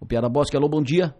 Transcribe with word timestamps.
O 0.00 0.06
Piara 0.06 0.28
Bosque, 0.28 0.56
alô, 0.56 0.68
bom 0.68 0.82
dia. 0.82 1.14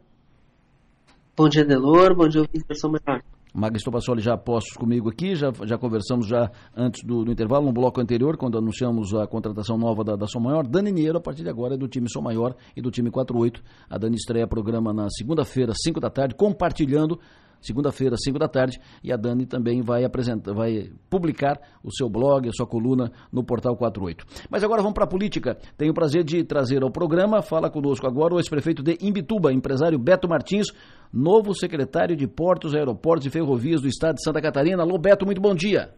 Bom 1.36 1.48
dia, 1.48 1.64
Delor. 1.64 2.14
Bom 2.14 2.28
dia, 2.28 2.40
ouvinte 2.40 2.74
São 2.74 2.90
Maior. 2.90 3.22
Magno 3.52 3.78
Estopassoli 3.78 4.20
já 4.20 4.36
postos 4.36 4.76
comigo 4.76 5.08
aqui, 5.08 5.34
já, 5.34 5.50
já 5.64 5.78
conversamos 5.78 6.26
já 6.26 6.50
antes 6.76 7.02
do, 7.02 7.24
do, 7.24 7.32
intervalo, 7.32 7.64
no 7.64 7.72
bloco 7.72 7.98
anterior, 8.02 8.36
quando 8.36 8.58
anunciamos 8.58 9.14
a 9.14 9.26
contratação 9.26 9.78
nova 9.78 10.04
da, 10.04 10.14
da 10.14 10.26
Som 10.26 10.40
Maior. 10.40 10.66
Dani 10.66 10.92
Niero, 10.92 11.16
a 11.16 11.20
partir 11.22 11.42
de 11.42 11.48
agora, 11.48 11.74
é 11.74 11.78
do 11.78 11.88
time 11.88 12.06
Som 12.10 12.20
Maior 12.20 12.54
e 12.76 12.82
do 12.82 12.90
time 12.90 13.10
48. 13.10 13.62
A 13.88 13.96
Dani 13.96 14.16
estreia 14.16 14.46
programa 14.46 14.92
na 14.92 15.08
segunda-feira, 15.08 15.72
5 15.74 15.98
da 15.98 16.10
tarde, 16.10 16.34
compartilhando 16.34 17.18
segunda-feira, 17.60 18.16
5 18.16 18.38
da 18.38 18.48
tarde, 18.48 18.78
e 19.02 19.12
a 19.12 19.16
Dani 19.16 19.46
também 19.46 19.82
vai 19.82 20.04
apresentar, 20.04 20.52
vai 20.52 20.90
publicar 21.10 21.58
o 21.82 21.90
seu 21.90 22.08
blog, 22.08 22.48
a 22.48 22.52
sua 22.52 22.66
coluna 22.66 23.10
no 23.32 23.44
Portal 23.44 23.76
48. 23.76 24.24
Mas 24.50 24.62
agora 24.62 24.82
vamos 24.82 24.94
para 24.94 25.04
a 25.04 25.08
política. 25.08 25.56
Tenho 25.76 25.92
o 25.92 25.94
prazer 25.94 26.24
de 26.24 26.44
trazer 26.44 26.82
ao 26.82 26.90
programa, 26.90 27.42
fala 27.42 27.70
conosco 27.70 28.06
agora 28.06 28.34
o 28.34 28.38
ex-prefeito 28.38 28.82
de 28.82 28.96
Imbituba, 29.00 29.52
empresário 29.52 29.98
Beto 29.98 30.28
Martins, 30.28 30.66
novo 31.12 31.54
secretário 31.54 32.16
de 32.16 32.26
Portos, 32.26 32.74
Aeroportos 32.74 33.26
e 33.26 33.30
Ferrovias 33.30 33.80
do 33.80 33.88
Estado 33.88 34.16
de 34.16 34.24
Santa 34.24 34.40
Catarina. 34.40 34.82
Alô, 34.82 34.98
Beto, 34.98 35.24
muito 35.24 35.40
bom 35.40 35.54
dia. 35.54 35.90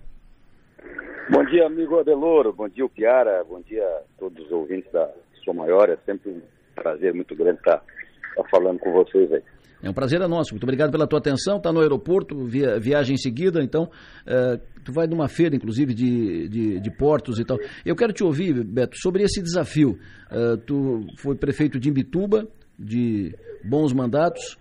Bom 1.31 1.45
dia, 1.45 1.67
amigo 1.67 1.99
Adeloro, 1.99 2.55
bom 2.55 2.69
dia, 2.69 2.89
Piara, 2.89 3.45
bom 3.45 3.61
dia 3.61 3.85
a 3.85 4.03
todos 4.19 4.47
os 4.47 4.51
ouvintes 4.51 4.91
da 4.91 5.13
Sua 5.45 5.53
Maior, 5.53 5.91
é 5.91 5.97
sempre 6.07 6.31
um 6.31 6.41
prazer 6.75 7.13
muito 7.13 7.37
grande 7.37 7.59
estar, 7.59 7.83
estar 8.31 8.49
falando 8.49 8.79
com 8.79 8.93
vocês 8.93 9.31
aí. 9.31 9.43
É 9.83 9.89
um 9.89 9.93
prazer 9.93 10.21
é 10.21 10.27
nosso. 10.27 10.53
Muito 10.53 10.65
obrigado 10.65 10.91
pela 10.91 11.07
tua 11.07 11.19
atenção. 11.19 11.59
Está 11.59 11.73
no 11.73 11.81
aeroporto, 11.81 12.45
via, 12.45 12.79
viagem 12.81 13.15
em 13.15 13.19
seguida. 13.19 13.63
Então, 13.63 13.85
uh, 13.85 14.61
tu 14.85 14.93
vai 14.93 15.07
numa 15.07 15.29
feira, 15.29 15.55
inclusive, 15.55 15.95
de, 15.95 16.49
de, 16.49 16.81
de, 16.81 16.91
portos 16.91 17.39
e 17.39 17.45
tal. 17.45 17.59
Eu 17.85 17.95
quero 17.95 18.13
te 18.13 18.25
ouvir, 18.25 18.65
Beto, 18.65 18.97
sobre 18.99 19.23
esse 19.23 19.41
desafio. 19.41 19.99
Uh, 20.31 20.57
tu 20.59 21.07
foi 21.19 21.37
prefeito 21.37 21.79
de 21.79 21.89
Imbituba, 21.89 22.49
de 22.79 23.35
bons 23.65 23.93
mandatos, 23.93 24.57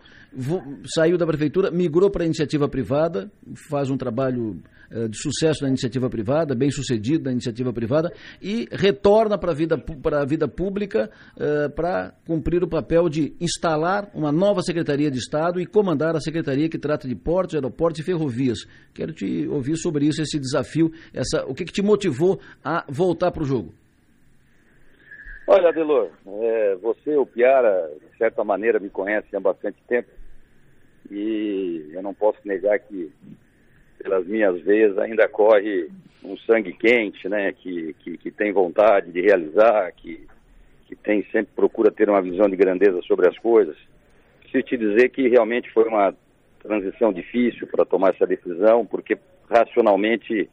saiu 0.94 1.18
da 1.18 1.26
prefeitura, 1.26 1.72
migrou 1.72 2.10
para 2.10 2.24
a 2.24 2.26
iniciativa 2.26 2.68
privada, 2.68 3.32
faz 3.70 3.90
um 3.90 3.98
trabalho 3.98 4.62
de 5.10 5.18
sucesso 5.18 5.64
na 5.64 5.70
iniciativa 5.70 6.10
privada, 6.10 6.56
bem 6.56 6.72
sucedido 6.72 7.26
na 7.26 7.32
iniciativa 7.32 7.74
privada, 7.74 8.12
e 8.42 8.68
retorna 8.72 9.38
para 9.38 9.52
a 9.52 9.56
vida, 9.56 9.84
a 10.14 10.26
vida 10.26 10.48
pública 10.48 11.10
uh, 11.36 11.70
para 11.72 12.14
cumprir 12.26 12.64
o 12.64 12.68
papel 12.68 13.10
de 13.10 13.34
instalar 13.40 14.10
uma 14.14 14.32
nova 14.32 14.62
Secretaria 14.62 15.12
de 15.12 15.18
Estado 15.18 15.60
e 15.60 15.66
comandar 15.66 16.16
a 16.16 16.20
Secretaria 16.20 16.70
que 16.70 16.78
trata 16.78 17.08
de 17.08 17.16
portos, 17.16 17.56
aeroportos 17.56 18.00
e 18.00 18.04
ferrovias. 18.04 18.60
Quero 18.94 19.14
te 19.14 19.48
ouvir 19.48 19.78
sobre 19.78 20.06
isso, 20.06 20.22
esse 20.22 20.40
desafio, 20.40 20.92
essa, 21.14 21.46
o 21.46 21.54
que, 21.54 21.66
que 21.66 21.74
te 21.74 21.82
motivou 21.82 22.40
a 22.64 22.86
voltar 22.90 23.32
para 23.32 23.44
o 23.44 23.46
jogo. 23.46 23.74
Olha, 25.48 25.70
Adelor, 25.70 26.10
é, 26.26 26.76
você, 26.76 27.16
o 27.16 27.26
Piara, 27.26 27.90
de 28.12 28.18
certa 28.18 28.44
maneira 28.44 28.80
me 28.80 28.90
conhece 28.90 29.34
há 29.36 29.40
bastante 29.40 29.78
tempo 29.88 30.10
e 31.10 31.90
eu 31.94 32.04
não 32.04 32.14
posso 32.14 32.40
negar 32.46 32.78
que 32.80 33.10
pelas 33.98 34.26
minhas 34.26 34.60
veias 34.62 34.98
ainda 34.98 35.28
corre 35.28 35.90
um 36.24 36.38
sangue 36.40 36.74
quente, 36.74 37.28
né, 37.30 37.52
que, 37.54 37.96
que, 38.00 38.18
que 38.18 38.32
tem 38.32 38.52
vontade 38.52 39.12
de 39.12 39.22
realizar, 39.22 39.92
que, 39.94 40.28
que 40.86 40.96
tem 40.96 41.24
sempre 41.32 41.52
procura 41.56 41.92
ter 41.92 42.10
uma 42.10 42.22
visão 42.22 42.48
de 42.50 42.56
grandeza 42.56 43.02
sobre 43.04 43.28
as 43.28 43.38
coisas. 43.38 43.76
Preciso 44.42 44.64
te 44.64 44.78
dizer 44.78 45.10
que 45.10 45.28
realmente 45.28 45.72
foi 45.72 45.86
uma 45.86 46.14
transição 46.62 47.14
difícil 47.14 47.68
para 47.68 47.86
tomar 47.86 48.14
essa 48.14 48.26
decisão, 48.26 48.86
porque 48.86 49.18
racionalmente 49.50 50.50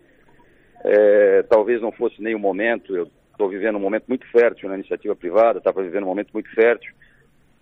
é, 0.84 1.42
talvez 1.44 1.80
não 1.80 1.90
fosse 1.90 2.22
nem 2.22 2.34
o 2.34 2.38
momento. 2.38 2.94
Eu 2.94 3.08
estou 3.32 3.48
vivendo 3.48 3.76
um 3.76 3.80
momento 3.80 4.04
muito 4.06 4.26
fértil 4.30 4.68
na 4.68 4.76
iniciativa 4.76 5.16
privada, 5.16 5.58
estava 5.58 5.82
vivendo 5.82 6.04
um 6.04 6.08
momento 6.08 6.30
muito 6.32 6.52
fértil, 6.54 6.92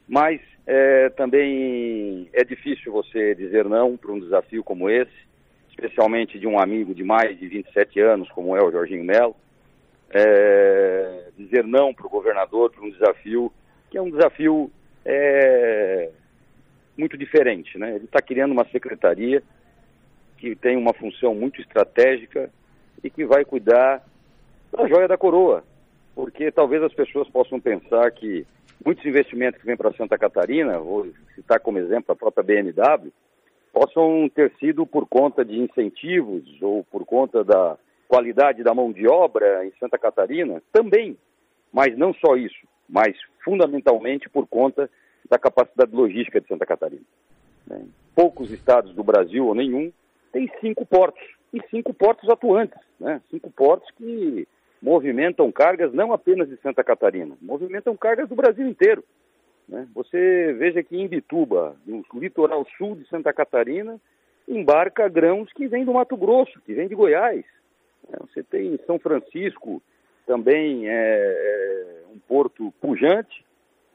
mas 0.08 0.40
é, 0.66 1.08
também 1.10 2.28
é 2.32 2.44
difícil 2.44 2.92
você 2.92 3.34
dizer 3.34 3.64
não 3.64 3.96
para 3.96 4.12
um 4.12 4.20
desafio 4.20 4.62
como 4.62 4.90
esse, 4.90 5.31
especialmente 5.72 6.38
de 6.38 6.46
um 6.46 6.58
amigo 6.58 6.94
de 6.94 7.02
mais 7.02 7.38
de 7.38 7.48
27 7.48 7.98
anos, 8.00 8.30
como 8.30 8.56
é 8.56 8.62
o 8.62 8.70
Jorginho 8.70 9.04
Melo. 9.04 9.34
É, 10.14 11.30
dizer 11.38 11.64
não 11.64 11.94
para 11.94 12.06
o 12.06 12.10
governador 12.10 12.70
para 12.70 12.84
um 12.84 12.90
desafio 12.90 13.50
que 13.90 13.96
é 13.96 14.02
um 14.02 14.10
desafio 14.10 14.70
é, 15.04 16.10
muito 16.96 17.16
diferente. 17.16 17.78
Né? 17.78 17.94
Ele 17.94 18.04
está 18.04 18.20
criando 18.20 18.52
uma 18.52 18.66
secretaria 18.68 19.42
que 20.36 20.54
tem 20.54 20.76
uma 20.76 20.92
função 20.92 21.34
muito 21.34 21.60
estratégica 21.60 22.50
e 23.02 23.08
que 23.08 23.24
vai 23.24 23.44
cuidar 23.44 24.02
da 24.70 24.86
joia 24.86 25.06
da 25.06 25.16
coroa, 25.16 25.62
porque 26.14 26.50
talvez 26.50 26.82
as 26.82 26.92
pessoas 26.92 27.28
possam 27.28 27.60
pensar 27.60 28.10
que 28.10 28.46
muitos 28.84 29.04
investimentos 29.04 29.60
que 29.60 29.66
vêm 29.66 29.76
para 29.76 29.92
Santa 29.92 30.18
Catarina, 30.18 30.78
vou 30.78 31.06
citar 31.34 31.60
como 31.60 31.78
exemplo 31.78 32.12
a 32.12 32.16
própria 32.16 32.42
BMW, 32.42 33.12
possam 33.72 34.28
ter 34.28 34.52
sido 34.60 34.86
por 34.86 35.08
conta 35.08 35.44
de 35.44 35.58
incentivos 35.58 36.44
ou 36.60 36.84
por 36.84 37.04
conta 37.04 37.42
da 37.42 37.76
qualidade 38.06 38.62
da 38.62 38.74
mão 38.74 38.92
de 38.92 39.08
obra 39.08 39.66
em 39.66 39.72
Santa 39.80 39.96
Catarina, 39.96 40.62
também, 40.70 41.16
mas 41.72 41.96
não 41.96 42.12
só 42.12 42.36
isso, 42.36 42.66
mas 42.86 43.16
fundamentalmente 43.42 44.28
por 44.28 44.46
conta 44.46 44.90
da 45.30 45.38
capacidade 45.38 45.94
logística 45.94 46.40
de 46.40 46.46
Santa 46.46 46.66
Catarina. 46.66 47.02
Né? 47.66 47.86
Poucos 48.14 48.50
estados 48.50 48.94
do 48.94 49.02
Brasil, 49.02 49.46
ou 49.46 49.54
nenhum, 49.54 49.90
têm 50.30 50.50
cinco 50.60 50.84
portos, 50.84 51.22
e 51.54 51.60
cinco 51.70 51.94
portos 51.94 52.28
atuantes, 52.28 52.78
né? 53.00 53.20
cinco 53.30 53.50
portos 53.50 53.90
que 53.96 54.46
movimentam 54.82 55.50
cargas 55.50 55.92
não 55.94 56.12
apenas 56.12 56.48
de 56.48 56.56
Santa 56.58 56.84
Catarina, 56.84 57.34
movimentam 57.40 57.96
cargas 57.96 58.28
do 58.28 58.34
Brasil 58.34 58.66
inteiro. 58.66 59.02
Né? 59.68 59.86
Você 59.94 60.52
veja 60.58 60.82
que 60.82 60.96
em 60.96 61.08
Bituba, 61.08 61.76
no 61.86 62.04
litoral 62.14 62.66
sul 62.76 62.96
de 62.96 63.06
Santa 63.08 63.32
Catarina, 63.32 64.00
embarca 64.48 65.08
grãos 65.08 65.52
que 65.52 65.66
vêm 65.66 65.84
do 65.84 65.94
Mato 65.94 66.16
Grosso, 66.16 66.60
que 66.66 66.74
vêm 66.74 66.88
de 66.88 66.94
Goiás. 66.94 67.44
Né? 68.08 68.18
Você 68.20 68.42
tem 68.42 68.78
São 68.86 68.98
Francisco, 68.98 69.82
também 70.26 70.88
é, 70.88 70.92
é 70.92 72.04
um 72.14 72.18
porto 72.18 72.72
pujante. 72.80 73.44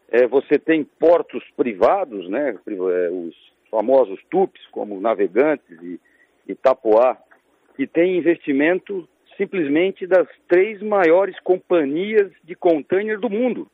É, 0.10 0.26
você 0.26 0.58
tem 0.58 0.84
portos 0.84 1.44
privados, 1.56 2.30
né? 2.30 2.58
É, 2.68 3.10
os 3.10 3.36
famosos 3.70 4.20
TUPs, 4.30 4.66
como 4.72 5.02
Navegantes 5.02 5.78
e 5.82 6.00
Itapoá, 6.48 7.18
que 7.76 7.86
têm 7.86 8.18
investimento 8.18 9.08
simplesmente 9.36 10.08
das 10.08 10.28
três 10.48 10.82
maiores 10.82 11.38
companhias 11.42 12.32
de 12.44 12.56
container 12.56 13.20
do 13.20 13.30
mundo. 13.30 13.70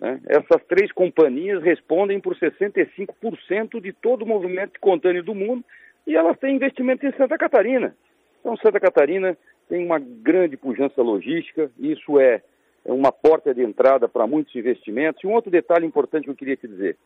Né? 0.00 0.20
Essas 0.26 0.64
três 0.66 0.90
companhias 0.92 1.62
respondem 1.62 2.18
por 2.18 2.34
65% 2.36 3.80
de 3.80 3.92
todo 3.92 4.22
o 4.22 4.26
movimento 4.26 4.72
de 4.72 4.78
container 4.78 5.22
do 5.22 5.34
mundo 5.34 5.62
e 6.06 6.16
elas 6.16 6.38
têm 6.38 6.56
investimento 6.56 7.06
em 7.06 7.12
Santa 7.12 7.36
Catarina. 7.36 7.94
Então, 8.40 8.56
Santa 8.56 8.80
Catarina 8.80 9.36
tem 9.68 9.84
uma 9.84 9.98
grande 9.98 10.56
pujança 10.56 11.02
logística, 11.02 11.70
isso 11.78 12.18
é, 12.18 12.42
é 12.84 12.92
uma 12.92 13.12
porta 13.12 13.54
de 13.54 13.62
entrada 13.62 14.08
para 14.08 14.26
muitos 14.26 14.54
investimentos. 14.56 15.22
E 15.22 15.26
um 15.26 15.34
outro 15.34 15.50
detalhe 15.50 15.86
importante 15.86 16.24
que 16.24 16.30
eu 16.30 16.36
queria 16.36 16.56
te 16.56 16.66
dizer: 16.66 16.96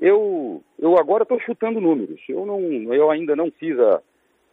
eu, 0.00 0.62
eu 0.78 0.98
agora 0.98 1.22
estou 1.22 1.40
chutando 1.40 1.80
números, 1.80 2.20
eu, 2.28 2.44
não, 2.44 2.60
eu 2.92 3.10
ainda 3.10 3.34
não 3.34 3.50
fiz 3.50 3.78
a. 3.78 4.00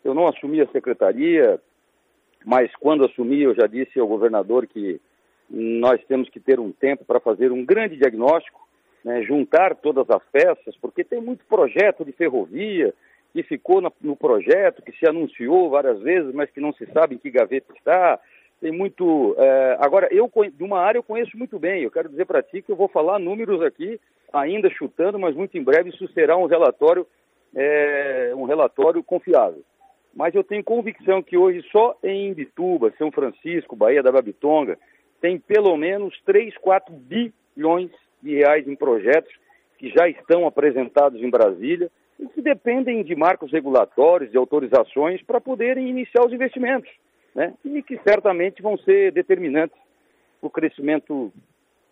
Eu 0.01 0.13
não 0.13 0.27
assumi 0.27 0.61
a 0.61 0.67
secretaria, 0.67 1.59
mas 2.45 2.73
quando 2.77 3.03
assumi, 3.03 3.41
eu 3.41 3.53
já 3.53 3.67
disse 3.67 3.99
ao 3.99 4.07
governador 4.07 4.65
que 4.65 5.01
nós 5.49 6.03
temos 6.05 6.29
que 6.29 6.39
ter 6.39 6.59
um 6.59 6.71
tempo 6.71 7.03
para 7.03 7.19
fazer 7.19 7.51
um 7.51 7.65
grande 7.65 7.97
diagnóstico, 7.97 8.67
né, 9.03 9.23
juntar 9.23 9.75
todas 9.75 10.09
as 10.09 10.23
peças, 10.31 10.75
porque 10.81 11.03
tem 11.03 11.21
muito 11.21 11.45
projeto 11.45 12.05
de 12.05 12.11
ferrovia 12.11 12.93
que 13.33 13.43
ficou 13.43 13.81
no 14.01 14.15
projeto, 14.15 14.81
que 14.81 14.91
se 14.91 15.07
anunciou 15.07 15.69
várias 15.69 15.99
vezes, 16.01 16.33
mas 16.33 16.49
que 16.49 16.59
não 16.59 16.73
se 16.73 16.85
sabe 16.87 17.15
em 17.15 17.17
que 17.17 17.29
gaveta 17.29 17.71
está. 17.73 18.19
Tem 18.59 18.71
muito. 18.71 19.35
É, 19.37 19.77
agora, 19.79 20.09
eu 20.11 20.29
de 20.51 20.63
uma 20.63 20.79
área 20.79 20.97
eu 20.97 21.03
conheço 21.03 21.37
muito 21.37 21.59
bem. 21.59 21.83
Eu 21.83 21.91
quero 21.91 22.09
dizer 22.09 22.25
para 22.25 22.41
ti 22.41 22.61
que 22.61 22.71
eu 22.71 22.75
vou 22.75 22.87
falar 22.87 23.19
números 23.19 23.61
aqui, 23.61 23.99
ainda 24.33 24.69
chutando, 24.71 25.19
mas 25.19 25.35
muito 25.35 25.57
em 25.57 25.63
breve 25.63 25.89
isso 25.89 26.07
será 26.13 26.35
um 26.35 26.47
relatório, 26.47 27.05
é, 27.55 28.33
um 28.35 28.45
relatório 28.45 29.03
confiável 29.03 29.63
mas 30.13 30.33
eu 30.33 30.43
tenho 30.43 30.63
convicção 30.63 31.21
que 31.21 31.37
hoje 31.37 31.63
só 31.71 31.95
em 32.03 32.29
Imbituba, 32.29 32.93
São 32.97 33.11
Francisco, 33.11 33.75
Bahia 33.75 34.03
da 34.03 34.11
Babitonga, 34.11 34.77
tem 35.21 35.39
pelo 35.39 35.75
menos 35.77 36.19
3, 36.25 36.57
4 36.57 36.93
bilhões 36.93 37.91
de 38.21 38.35
reais 38.35 38.67
em 38.67 38.75
projetos 38.75 39.31
que 39.77 39.89
já 39.89 40.07
estão 40.09 40.45
apresentados 40.45 41.21
em 41.21 41.29
Brasília 41.29 41.89
e 42.19 42.27
que 42.27 42.41
dependem 42.41 43.03
de 43.03 43.15
marcos 43.15 43.51
regulatórios, 43.51 44.31
de 44.31 44.37
autorizações 44.37 45.21
para 45.23 45.39
poderem 45.39 45.89
iniciar 45.89 46.25
os 46.25 46.33
investimentos, 46.33 46.89
né? 47.33 47.53
E 47.63 47.81
que 47.81 47.97
certamente 48.05 48.61
vão 48.61 48.77
ser 48.77 49.13
determinantes 49.13 49.77
para 50.39 50.47
o 50.47 50.51
crescimento 50.51 51.31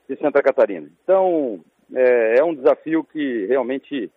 de 0.10 0.18
Santa 0.18 0.42
Catarina. 0.42 0.90
Então, 1.04 1.64
é, 1.94 2.40
é 2.40 2.44
um 2.44 2.54
desafio 2.54 3.04
que 3.06 3.46
realmente 3.46 4.12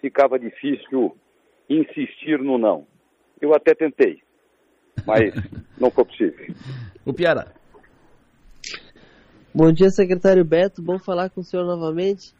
ficava 0.00 0.38
difícil 0.38 1.16
insistir 1.68 2.40
no 2.40 2.58
não. 2.58 2.86
Eu 3.40 3.54
até 3.54 3.74
tentei, 3.74 4.20
mas 5.06 5.32
não 5.78 5.90
foi 5.90 6.04
possível. 6.04 6.46
O 7.04 7.12
Piara. 7.12 7.61
Bom 9.54 9.70
dia, 9.70 9.90
secretário 9.90 10.42
Beto. 10.46 10.80
Bom 10.80 10.98
falar 10.98 11.28
com 11.28 11.42
o 11.42 11.44
senhor 11.44 11.66
novamente. 11.66 12.34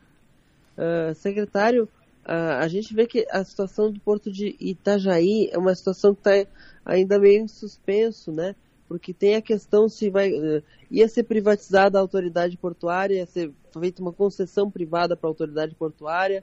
Uh, 0.78 1.14
secretário, 1.14 1.84
uh, 2.24 2.56
a 2.58 2.66
gente 2.68 2.94
vê 2.94 3.06
que 3.06 3.26
a 3.30 3.44
situação 3.44 3.92
do 3.92 4.00
porto 4.00 4.32
de 4.32 4.56
Itajaí 4.58 5.50
é 5.52 5.58
uma 5.58 5.74
situação 5.74 6.14
que 6.14 6.26
está 6.26 6.50
ainda 6.82 7.18
meio 7.18 7.42
em 7.42 7.48
suspenso, 7.48 8.32
né? 8.32 8.56
Porque 8.88 9.12
tem 9.12 9.34
a 9.34 9.42
questão 9.42 9.90
se 9.90 10.08
vai 10.08 10.32
uh, 10.32 10.62
ia 10.90 11.06
ser 11.06 11.24
privatizada 11.24 11.98
a 11.98 12.00
autoridade 12.00 12.56
portuária, 12.56 13.16
ia 13.16 13.26
ser 13.26 13.52
feita 13.78 14.00
uma 14.00 14.12
concessão 14.14 14.70
privada 14.70 15.14
para 15.14 15.28
a 15.28 15.32
autoridade 15.32 15.74
portuária. 15.74 16.42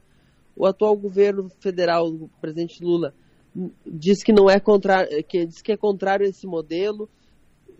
O 0.56 0.68
atual 0.68 0.96
governo 0.96 1.50
federal, 1.60 2.08
o 2.10 2.30
presidente 2.40 2.84
Lula, 2.84 3.12
diz 3.84 4.22
que 4.22 4.32
não 4.32 4.48
é 4.48 4.60
contrário, 4.60 5.24
que 5.24 5.48
diz 5.48 5.64
que 5.64 5.72
é 5.72 5.78
contrário 5.78 6.28
a 6.28 6.30
esse 6.30 6.46
modelo. 6.46 7.10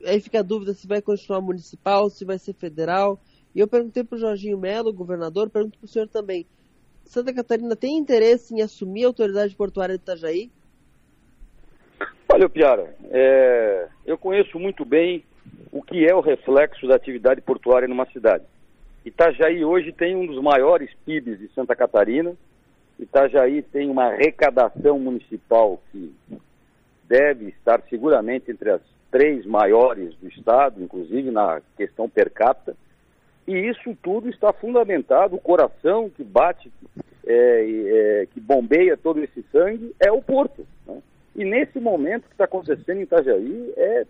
Aí 0.06 0.20
fica 0.20 0.40
a 0.40 0.44
dúvida 0.44 0.74
se 0.74 0.88
vai 0.88 1.02
continuar 1.02 1.42
municipal, 1.42 2.10
se 2.10 2.26
vai 2.26 2.38
ser 2.38 2.54
federal. 2.54 3.20
E 3.54 3.60
eu 3.60 3.68
perguntei 3.68 4.04
para 4.04 4.16
o 4.16 4.20
Jorginho 4.20 4.58
Melo, 4.58 4.94
governador, 4.94 5.50
pergunto 5.50 5.78
para 5.78 5.86
o 5.86 5.90
senhor 5.90 6.08
também. 6.08 6.46
Santa 7.06 7.34
Catarina 7.34 7.76
tem 7.76 7.98
interesse 7.98 8.54
em 8.54 8.62
assumir 8.62 9.04
a 9.04 9.08
autoridade 9.08 9.56
portuária 9.56 9.98
de 9.98 10.04
Itajaí? 10.04 10.52
Olha, 12.32 12.48
Piara, 12.48 12.96
é, 13.10 13.88
eu 14.06 14.18
conheço 14.18 14.60
muito 14.60 14.86
bem 14.86 15.24
o 15.72 15.82
que 15.82 16.06
é 16.06 16.14
o 16.14 16.22
reflexo 16.22 16.88
da 16.88 16.96
atividade 16.96 17.42
portuária 17.42 17.88
numa 17.88 18.06
cidade. 18.12 18.44
Itajaí 19.04 19.66
hoje 19.66 19.92
tem 19.92 20.16
um 20.16 20.28
dos 20.28 20.42
maiores 20.42 20.92
PIBs 21.06 21.40
de 21.40 21.48
Santa 21.50 21.76
Catarina, 21.76 22.36
Itajaí 23.00 23.64
tem 23.64 23.90
uma 23.90 24.08
arrecadação 24.08 25.00
municipal 25.00 25.82
que 25.92 26.14
deve 27.08 27.48
estar 27.50 27.82
seguramente 27.90 28.52
entre 28.52 28.70
as 28.70 28.82
três 29.12 29.46
maiores 29.46 30.16
do 30.16 30.28
estado, 30.28 30.82
inclusive 30.82 31.32
na 31.32 31.62
questão 31.76 32.10
per 32.10 32.30
capita. 32.30 32.76
E 33.48 33.54
isso 33.54 33.98
tudo 34.02 34.30
está 34.30 34.54
fundamentado, 34.54 35.36
o 35.36 35.42
coração 35.42 36.10
que 36.10 36.24
bate, 36.24 36.72
é, 37.26 38.22
é, 38.22 38.28
que 38.32 38.40
bombeia 38.40 38.96
todo 38.96 39.24
esse 39.24 39.44
sangue 39.52 39.96
é 40.00 40.12
o 40.12 40.22
porto. 40.22 40.66
Né? 40.86 41.02
E 41.36 41.44
nesse 41.44 41.80
momento 41.80 42.28
que 42.28 42.34
está 42.34 42.46
acontecendo 42.46 43.00
em 43.00 43.04
Itajaí 43.04 43.74
é 43.76 44.06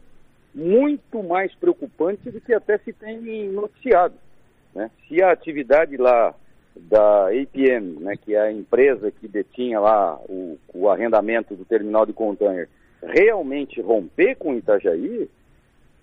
muito 0.54 1.24
mais 1.24 1.54
preocupante 1.56 2.30
do 2.30 2.42
que 2.42 2.54
até 2.54 2.78
se 2.80 2.92
tem 2.92 3.50
noticiado. 3.50 4.16
Né? 4.75 4.92
Se 5.07 5.22
a 5.24 5.31
atividade 5.31 5.95
lá 5.95 6.36
da 6.75 7.28
APM, 7.28 8.00
né, 8.00 8.16
que 8.16 8.36
é 8.36 8.42
a 8.42 8.52
empresa 8.52 9.12
que 9.12 9.28
detinha 9.28 9.80
lá 9.80 10.18
o, 10.28 10.57
o 10.74 10.90
arrendamento 10.90 11.56
do 11.56 11.66
terminal 11.66 12.06
de 12.06 12.13
container, 12.13 12.69
realmente 13.01 13.81
romper 13.81 14.36
com 14.36 14.56
Itajaí, 14.56 15.30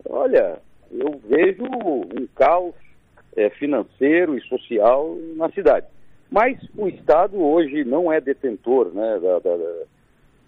olha, 0.09 0.59
eu 0.91 1.21
vejo 1.25 1.65
um 1.65 2.27
caos 2.35 2.75
é, 3.37 3.51
financeiro 3.51 4.37
e 4.37 4.41
social 4.43 5.17
na 5.37 5.51
cidade. 5.51 5.87
Mas 6.31 6.59
o 6.77 6.89
Estado 6.89 7.41
hoje 7.41 7.85
não 7.85 8.13
é 8.13 8.21
detentor, 8.21 8.93
né, 8.93 9.19
da, 9.21 9.39
da, 9.39 9.57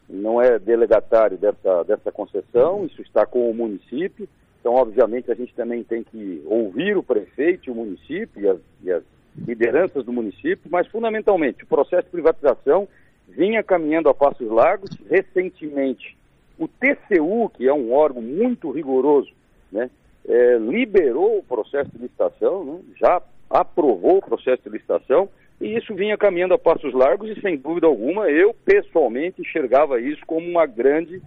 não 0.09 0.41
é 0.41 0.59
delegatário 0.59 1.37
dessa, 1.37 1.85
dessa 1.85 2.11
concessão, 2.11 2.87
isso 2.87 3.03
está 3.03 3.27
com 3.27 3.49
o 3.51 3.55
município. 3.55 4.29
Então, 4.61 4.75
obviamente, 4.75 5.31
a 5.31 5.35
gente 5.35 5.55
também 5.55 5.85
tem 5.85 6.03
que 6.03 6.43
ouvir 6.47 6.97
o 6.97 7.03
prefeito 7.03 7.71
o 7.71 7.75
município 7.75 8.43
e 8.43 8.49
as, 8.49 8.59
e 8.83 8.91
as 8.91 9.05
lideranças 9.37 10.05
do 10.05 10.13
município, 10.13 10.69
mas 10.71 10.87
fundamentalmente 10.89 11.63
o 11.63 11.67
processo 11.67 12.05
de 12.05 12.11
privatização 12.11 12.89
vinha 13.29 13.63
caminhando 13.63 14.09
a 14.09 14.15
passos 14.15 14.51
largos. 14.51 14.91
Recentemente, 15.09 16.17
o 16.59 16.67
TCU, 16.67 17.51
que 17.51 17.67
é 17.67 17.73
um 17.73 17.93
órgão 17.93 18.21
muito 18.21 18.71
rigoroso, 18.71 19.31
né, 19.71 19.91
é, 20.27 20.59
liberou 20.59 21.39
o 21.39 21.43
processo 21.43 21.91
de 21.91 21.99
licitação, 21.99 22.65
né, 22.65 22.81
já 22.99 23.23
aprovou 23.49 24.19
o 24.19 24.23
processo 24.23 24.63
de 24.63 24.71
licitação, 24.71 25.29
e 25.61 25.77
isso 25.77 25.95
vinha 25.95 26.17
caminhando 26.17 26.55
a 26.55 26.59
passos 26.59 26.93
largos 26.93 27.31
e, 27.31 27.41
sem 27.41 27.57
dúvida 27.57 27.87
alguma, 27.87 28.31
eu 28.31 28.55
pessoalmente 28.65 29.41
enxergava 29.41 30.01
isso 30.01 30.25
como 30.27 30.47
uma 30.47 30.67
grande 30.67 31.21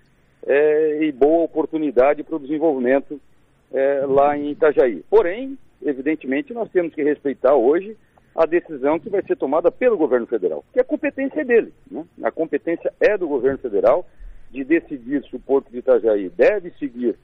é, 0.45 1.03
e 1.03 1.11
boa 1.11 1.43
oportunidade 1.43 2.23
para 2.23 2.35
o 2.35 2.39
desenvolvimento 2.39 3.19
é, 3.73 4.05
lá 4.05 4.37
em 4.37 4.51
Itajaí. 4.51 5.03
Porém, 5.09 5.57
evidentemente, 5.83 6.53
nós 6.53 6.69
temos 6.69 6.93
que 6.93 7.03
respeitar 7.03 7.55
hoje 7.55 7.97
a 8.33 8.45
decisão 8.45 8.97
que 8.99 9.09
vai 9.09 9.21
ser 9.23 9.35
tomada 9.35 9.69
pelo 9.69 9.97
governo 9.97 10.25
federal, 10.25 10.63
que 10.71 10.79
a 10.79 10.85
competência 10.85 11.41
é 11.41 11.43
dele. 11.43 11.73
Né? 11.89 12.05
A 12.23 12.31
competência 12.31 12.93
é 13.01 13.17
do 13.17 13.27
governo 13.27 13.57
federal 13.57 14.05
de 14.51 14.63
decidir 14.63 15.23
se 15.23 15.35
o 15.35 15.39
Porto 15.39 15.71
de 15.71 15.79
Itajaí 15.79 16.29
deve 16.29 16.71
seguir 16.71 17.15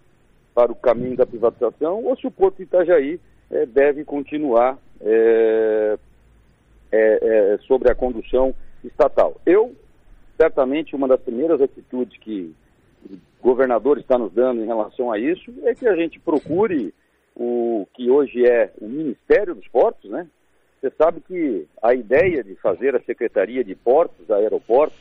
para 0.53 0.71
o 0.71 0.75
caminho 0.75 1.15
da 1.15 1.25
privatização 1.25 2.03
ou 2.03 2.17
se 2.17 2.25
o 2.25 2.31
Porto 2.31 2.57
de 2.57 2.63
Itajaí 2.63 3.19
é, 3.51 3.65
deve 3.65 4.03
continuar 4.03 4.77
é, 5.01 5.97
é, 6.91 7.57
sobre 7.67 7.91
a 7.91 7.95
condução 7.95 8.55
estatal. 8.83 9.39
Eu, 9.45 9.75
certamente, 10.37 10.95
uma 10.95 11.07
das 11.07 11.19
primeiras 11.19 11.61
atitudes 11.61 12.17
que 12.19 12.53
o 13.09 13.17
governador 13.41 13.97
está 13.97 14.17
nos 14.17 14.31
dando 14.33 14.63
em 14.63 14.67
relação 14.67 15.11
a 15.11 15.19
isso 15.19 15.53
é 15.63 15.75
que 15.75 15.87
a 15.87 15.95
gente 15.95 16.19
procure 16.19 16.93
o 17.35 17.87
que 17.93 18.09
hoje 18.09 18.45
é 18.45 18.71
o 18.81 18.87
Ministério 18.87 19.53
dos 19.53 19.67
Portos, 19.67 20.09
né? 20.09 20.27
Você 20.79 20.91
sabe 20.97 21.21
que 21.21 21.67
a 21.81 21.93
ideia 21.93 22.43
de 22.43 22.55
fazer 22.55 22.95
a 22.95 23.01
Secretaria 23.01 23.63
de 23.63 23.75
Portos, 23.75 24.29
Aeroportos, 24.29 24.99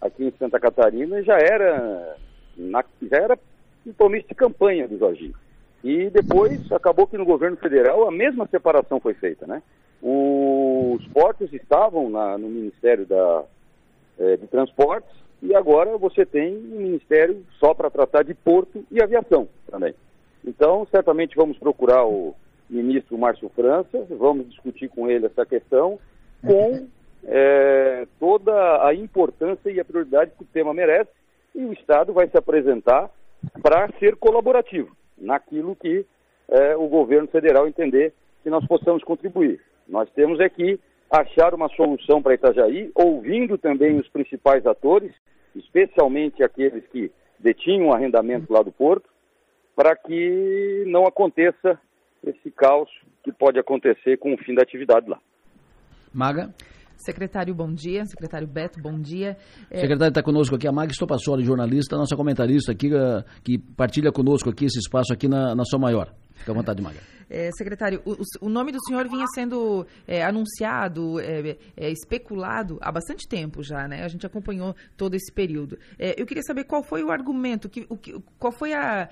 aqui 0.00 0.24
em 0.24 0.32
Santa 0.38 0.58
Catarina 0.58 1.22
já 1.22 1.36
era, 1.38 2.16
na, 2.56 2.84
já 3.02 3.16
era 3.16 3.38
um 3.86 3.90
compromisso 3.92 4.28
de 4.28 4.34
campanha 4.34 4.86
do 4.86 4.98
Jorginho. 4.98 5.34
E 5.82 6.10
depois 6.10 6.70
acabou 6.72 7.06
que 7.06 7.16
no 7.16 7.24
governo 7.24 7.56
federal 7.56 8.06
a 8.06 8.10
mesma 8.10 8.46
separação 8.48 8.98
foi 9.00 9.14
feita, 9.14 9.46
né? 9.46 9.62
Os 10.02 11.06
portos 11.08 11.52
estavam 11.52 12.10
na, 12.10 12.38
no 12.38 12.48
Ministério 12.48 13.06
da, 13.06 13.44
é, 14.18 14.36
de 14.36 14.46
Transportes 14.46 15.10
e 15.42 15.54
agora 15.54 15.96
você 15.96 16.26
tem 16.26 16.56
um 16.56 16.78
ministério 16.78 17.44
só 17.58 17.74
para 17.74 17.90
tratar 17.90 18.24
de 18.24 18.34
porto 18.34 18.84
e 18.90 19.02
aviação 19.02 19.48
também. 19.70 19.94
Então, 20.44 20.86
certamente 20.90 21.36
vamos 21.36 21.58
procurar 21.58 22.04
o 22.04 22.34
ministro 22.68 23.16
Márcio 23.16 23.48
França, 23.54 24.06
vamos 24.10 24.48
discutir 24.48 24.88
com 24.88 25.08
ele 25.08 25.26
essa 25.26 25.46
questão, 25.46 25.98
com 26.44 26.86
é, 27.24 28.06
toda 28.18 28.86
a 28.86 28.94
importância 28.94 29.70
e 29.70 29.80
a 29.80 29.84
prioridade 29.84 30.32
que 30.36 30.42
o 30.42 30.46
tema 30.52 30.72
merece, 30.72 31.10
e 31.54 31.64
o 31.64 31.72
Estado 31.72 32.12
vai 32.12 32.28
se 32.28 32.36
apresentar 32.36 33.10
para 33.62 33.88
ser 33.98 34.16
colaborativo 34.16 34.96
naquilo 35.16 35.74
que 35.74 36.04
é, 36.48 36.76
o 36.76 36.86
governo 36.88 37.28
federal 37.28 37.66
entender 37.66 38.12
que 38.42 38.50
nós 38.50 38.66
possamos 38.66 39.02
contribuir. 39.02 39.60
Nós 39.88 40.08
temos 40.10 40.38
é 40.40 40.48
achar 41.10 41.54
uma 41.54 41.68
solução 41.70 42.22
para 42.22 42.34
Itajaí, 42.34 42.90
ouvindo 42.94 43.56
também 43.56 43.98
os 43.98 44.08
principais 44.08 44.66
atores, 44.66 45.12
especialmente 45.54 46.42
aqueles 46.42 46.86
que 46.88 47.10
detinham 47.38 47.88
o 47.88 47.92
arrendamento 47.92 48.52
lá 48.52 48.62
do 48.62 48.70
porto, 48.70 49.08
para 49.74 49.96
que 49.96 50.84
não 50.86 51.06
aconteça 51.06 51.80
esse 52.26 52.50
caos 52.50 52.90
que 53.22 53.32
pode 53.32 53.58
acontecer 53.58 54.18
com 54.18 54.34
o 54.34 54.38
fim 54.38 54.54
da 54.54 54.62
atividade 54.62 55.08
lá. 55.08 55.18
Maga? 56.12 56.52
Secretário, 56.98 57.54
bom 57.54 57.72
dia. 57.72 58.04
Secretário 58.04 58.46
Beto, 58.46 58.80
bom 58.82 59.00
dia. 59.00 59.36
É... 59.70 59.80
Secretário 59.80 60.10
está 60.10 60.22
conosco 60.22 60.56
aqui, 60.56 60.66
a 60.66 60.72
Mag 60.72 60.90
Estopassoli, 60.90 61.44
jornalista, 61.44 61.96
nossa 61.96 62.16
comentarista 62.16 62.72
aqui, 62.72 62.92
eh, 62.92 63.24
que 63.42 63.56
partilha 63.56 64.10
conosco 64.10 64.50
aqui 64.50 64.64
esse 64.64 64.78
espaço 64.80 65.12
aqui 65.12 65.28
na, 65.28 65.54
na 65.54 65.64
São 65.64 65.78
Maior. 65.78 66.12
Fique 66.38 66.50
à 66.50 66.54
vontade, 66.54 66.82
Maga. 66.82 67.00
É, 67.30 67.50
secretário, 67.52 68.00
o, 68.06 68.16
o, 68.46 68.48
nome 68.48 68.72
do 68.72 68.78
senhor 68.86 69.06
vinha 69.06 69.26
sendo 69.34 69.86
é, 70.06 70.24
anunciado, 70.24 71.20
é, 71.20 71.58
é, 71.76 71.90
especulado 71.90 72.78
há 72.80 72.90
bastante 72.90 73.28
tempo 73.28 73.62
já, 73.62 73.86
né? 73.86 74.02
A 74.02 74.08
gente 74.08 74.24
acompanhou 74.26 74.74
todo 74.96 75.14
esse 75.14 75.30
período. 75.30 75.78
É, 75.98 76.20
eu 76.20 76.24
queria 76.24 76.42
saber 76.42 76.64
qual 76.64 76.82
foi 76.82 77.04
o 77.04 77.10
argumento, 77.10 77.68
que, 77.68 77.86
o, 77.90 77.98
qual 78.38 78.50
foi 78.50 78.72
a, 78.72 79.10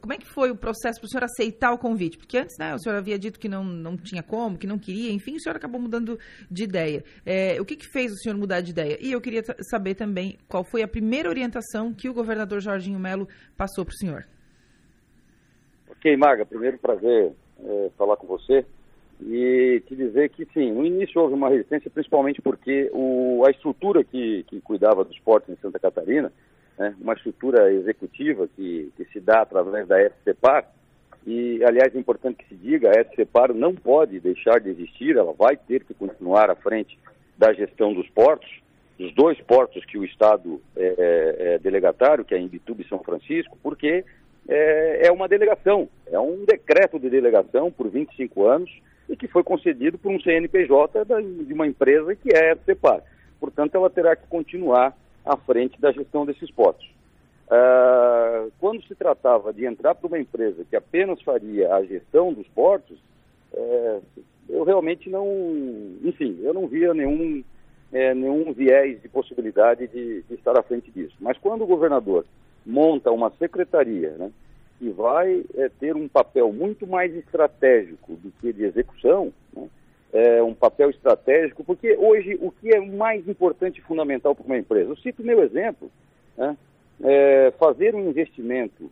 como 0.00 0.12
é 0.12 0.18
que 0.18 0.26
foi 0.26 0.50
o 0.50 0.56
processo 0.56 1.00
para 1.00 1.06
o 1.06 1.08
senhor 1.08 1.24
aceitar 1.24 1.72
o 1.72 1.78
convite? 1.78 2.18
Porque 2.18 2.38
antes, 2.38 2.56
né, 2.58 2.74
o 2.74 2.78
senhor 2.78 2.96
havia 2.96 3.18
dito 3.18 3.38
que 3.38 3.48
não, 3.48 3.62
não 3.62 3.96
tinha 3.96 4.22
como, 4.22 4.58
que 4.58 4.66
não 4.66 4.78
queria, 4.78 5.12
enfim, 5.12 5.36
o 5.36 5.40
senhor 5.40 5.54
acabou 5.54 5.80
mudando 5.80 6.18
de 6.50 6.64
ideia. 6.64 7.04
É, 7.24 7.60
o 7.60 7.64
que, 7.64 7.76
que 7.76 7.86
fez 7.86 8.10
o 8.10 8.16
senhor 8.16 8.36
mudar 8.36 8.62
de 8.62 8.72
ideia? 8.72 8.98
E 9.00 9.12
eu 9.12 9.20
queria 9.20 9.44
saber 9.70 9.94
também 9.94 10.38
qual 10.48 10.64
foi 10.64 10.82
a 10.82 10.88
primeira 10.88 11.28
orientação 11.28 11.94
que 11.94 12.08
o 12.08 12.14
governador 12.14 12.60
Jorginho 12.60 12.98
Melo 12.98 13.28
passou 13.56 13.84
para 13.84 13.92
o 13.92 13.96
senhor. 13.96 14.26
Ok, 15.96 16.16
Maga, 16.16 16.44
primeiro 16.44 16.78
prazer 16.78 17.32
é, 17.64 17.90
falar 17.96 18.16
com 18.16 18.26
você 18.26 18.64
e 19.20 19.82
te 19.86 19.94
dizer 19.94 20.28
que 20.30 20.44
sim, 20.52 20.72
no 20.72 20.84
início 20.84 21.20
houve 21.20 21.34
uma 21.34 21.48
resistência, 21.48 21.90
principalmente 21.90 22.42
porque 22.42 22.90
o, 22.92 23.42
a 23.46 23.50
estrutura 23.50 24.04
que, 24.04 24.44
que 24.44 24.60
cuidava 24.60 25.04
dos 25.04 25.18
portos 25.20 25.50
em 25.50 25.60
Santa 25.60 25.78
Catarina, 25.78 26.32
né, 26.78 26.94
uma 27.00 27.14
estrutura 27.14 27.72
executiva 27.72 28.48
que, 28.54 28.92
que 28.96 29.04
se 29.06 29.20
dá 29.20 29.42
através 29.42 29.86
da 29.86 29.96
SCPAR, 30.10 30.68
e 31.26 31.64
aliás 31.64 31.94
é 31.94 31.98
importante 31.98 32.36
que 32.36 32.48
se 32.48 32.54
diga, 32.56 32.90
a 32.90 33.04
SCPAR 33.04 33.54
não 33.54 33.74
pode 33.74 34.20
deixar 34.20 34.60
de 34.60 34.70
existir, 34.70 35.16
ela 35.16 35.32
vai 35.32 35.56
ter 35.56 35.84
que 35.84 35.94
continuar 35.94 36.50
à 36.50 36.54
frente 36.54 36.98
da 37.38 37.52
gestão 37.52 37.94
dos 37.94 38.08
portos, 38.10 38.50
dos 38.98 39.12
dois 39.14 39.40
portos 39.40 39.84
que 39.86 39.98
o 39.98 40.04
Estado 40.04 40.60
é, 40.76 40.84
é, 40.86 41.54
é 41.54 41.58
delegatário, 41.58 42.24
que 42.24 42.34
é 42.34 42.38
em 42.38 42.46
Bituba 42.46 42.82
e 42.82 42.88
São 42.88 42.98
Francisco, 42.98 43.56
porque 43.62 44.04
é, 44.48 45.06
é 45.06 45.12
uma 45.12 45.28
delegação, 45.28 45.88
é 46.06 46.18
um 46.18 46.44
decreto 46.44 46.98
de 46.98 47.08
delegação 47.08 47.70
por 47.70 47.88
25 47.88 48.46
anos, 48.46 48.70
e 49.08 49.16
que 49.16 49.28
foi 49.28 49.42
concedido 49.42 49.98
por 49.98 50.10
um 50.10 50.20
CNPJ 50.20 51.04
de 51.46 51.52
uma 51.52 51.66
empresa 51.66 52.14
que 52.16 52.34
é 52.34 52.52
a 52.52 52.56
CEPAR. 52.56 53.02
Portanto, 53.38 53.74
ela 53.74 53.90
terá 53.90 54.16
que 54.16 54.26
continuar 54.26 54.96
à 55.24 55.36
frente 55.36 55.80
da 55.80 55.92
gestão 55.92 56.24
desses 56.24 56.50
portos. 56.50 56.86
Uh, 57.46 58.50
quando 58.58 58.82
se 58.84 58.94
tratava 58.94 59.52
de 59.52 59.66
entrar 59.66 59.94
para 59.94 60.06
uma 60.06 60.18
empresa 60.18 60.64
que 60.64 60.74
apenas 60.74 61.20
faria 61.20 61.74
a 61.74 61.84
gestão 61.84 62.32
dos 62.32 62.46
portos, 62.48 62.98
uh, 63.52 64.02
eu 64.48 64.64
realmente 64.64 65.10
não, 65.10 65.26
enfim, 66.02 66.38
eu 66.42 66.54
não 66.54 66.66
via 66.66 66.94
nenhum, 66.94 67.44
é, 67.92 68.14
nenhum 68.14 68.52
viés 68.52 69.00
de 69.02 69.08
possibilidade 69.08 69.86
de, 69.88 70.22
de, 70.22 70.34
estar 70.34 70.58
à 70.58 70.62
frente 70.62 70.90
disso. 70.90 71.14
Mas 71.20 71.36
quando 71.38 71.62
o 71.62 71.66
governador 71.66 72.24
monta 72.64 73.10
uma 73.10 73.30
secretaria, 73.38 74.10
né, 74.12 74.30
que 74.78 74.90
vai 74.90 75.44
é, 75.54 75.68
ter 75.68 75.94
um 75.94 76.08
papel 76.08 76.52
muito 76.52 76.86
mais 76.86 77.14
estratégico 77.14 78.14
do 78.14 78.30
que 78.40 78.52
de 78.52 78.64
execução, 78.64 79.32
né, 79.54 79.68
é, 80.12 80.42
um 80.42 80.54
papel 80.54 80.90
estratégico, 80.90 81.64
porque 81.64 81.96
hoje 81.96 82.38
o 82.40 82.50
que 82.50 82.74
é 82.74 82.80
mais 82.80 83.28
importante 83.28 83.78
e 83.78 83.82
fundamental 83.82 84.34
para 84.34 84.44
uma 84.44 84.58
empresa? 84.58 84.90
Eu 84.90 84.96
cito 84.96 85.24
meu 85.24 85.42
exemplo, 85.42 85.90
né, 86.36 86.56
é, 87.02 87.52
fazer 87.58 87.94
um 87.94 88.08
investimento 88.08 88.90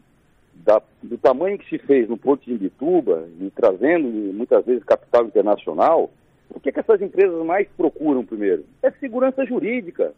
da, 0.54 0.82
do 1.02 1.16
tamanho 1.16 1.58
que 1.58 1.68
se 1.68 1.78
fez 1.78 2.08
no 2.08 2.16
Porto 2.16 2.44
de 2.44 2.52
Imbituba 2.52 3.28
e 3.40 3.50
trazendo 3.50 4.08
muitas 4.08 4.64
vezes 4.64 4.84
capital 4.84 5.24
internacional, 5.24 6.10
o 6.50 6.60
que, 6.60 6.68
é 6.68 6.72
que 6.72 6.80
essas 6.80 7.00
empresas 7.00 7.44
mais 7.44 7.66
procuram 7.76 8.24
primeiro? 8.24 8.64
É 8.82 8.90
segurança 8.90 9.44
jurídica. 9.46 10.12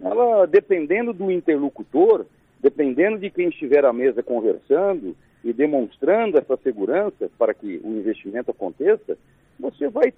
Ela, 0.00 0.46
dependendo 0.46 1.12
do 1.12 1.30
interlocutor, 1.30 2.26
dependendo 2.60 3.18
de 3.18 3.30
quem 3.30 3.48
estiver 3.48 3.84
à 3.84 3.92
mesa 3.92 4.22
conversando 4.22 5.16
e 5.44 5.52
demonstrando 5.52 6.38
essa 6.38 6.56
segurança 6.58 7.30
para 7.38 7.54
que 7.54 7.80
o 7.84 7.90
investimento 7.90 8.50
aconteça, 8.50 9.16
você 9.58 9.88
vai, 9.88 10.12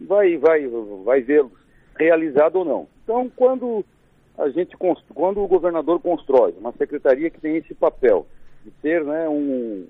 vai, 0.00 0.36
vai, 0.36 0.66
vai 1.04 1.20
vê-los 1.20 1.52
realizado 1.96 2.56
ou 2.56 2.64
não. 2.64 2.88
Então, 3.04 3.30
quando 3.34 3.84
a 4.38 4.48
gente 4.48 4.76
quando 5.14 5.40
o 5.42 5.48
governador 5.48 6.00
constrói 6.00 6.54
uma 6.58 6.72
secretaria 6.72 7.30
que 7.30 7.40
tem 7.40 7.56
esse 7.56 7.74
papel 7.74 8.26
de 8.64 8.72
ser 8.80 9.04
né, 9.04 9.28
um, 9.28 9.32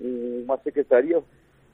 um, 0.01 0.43
uma 0.45 0.57
secretaria 0.57 1.21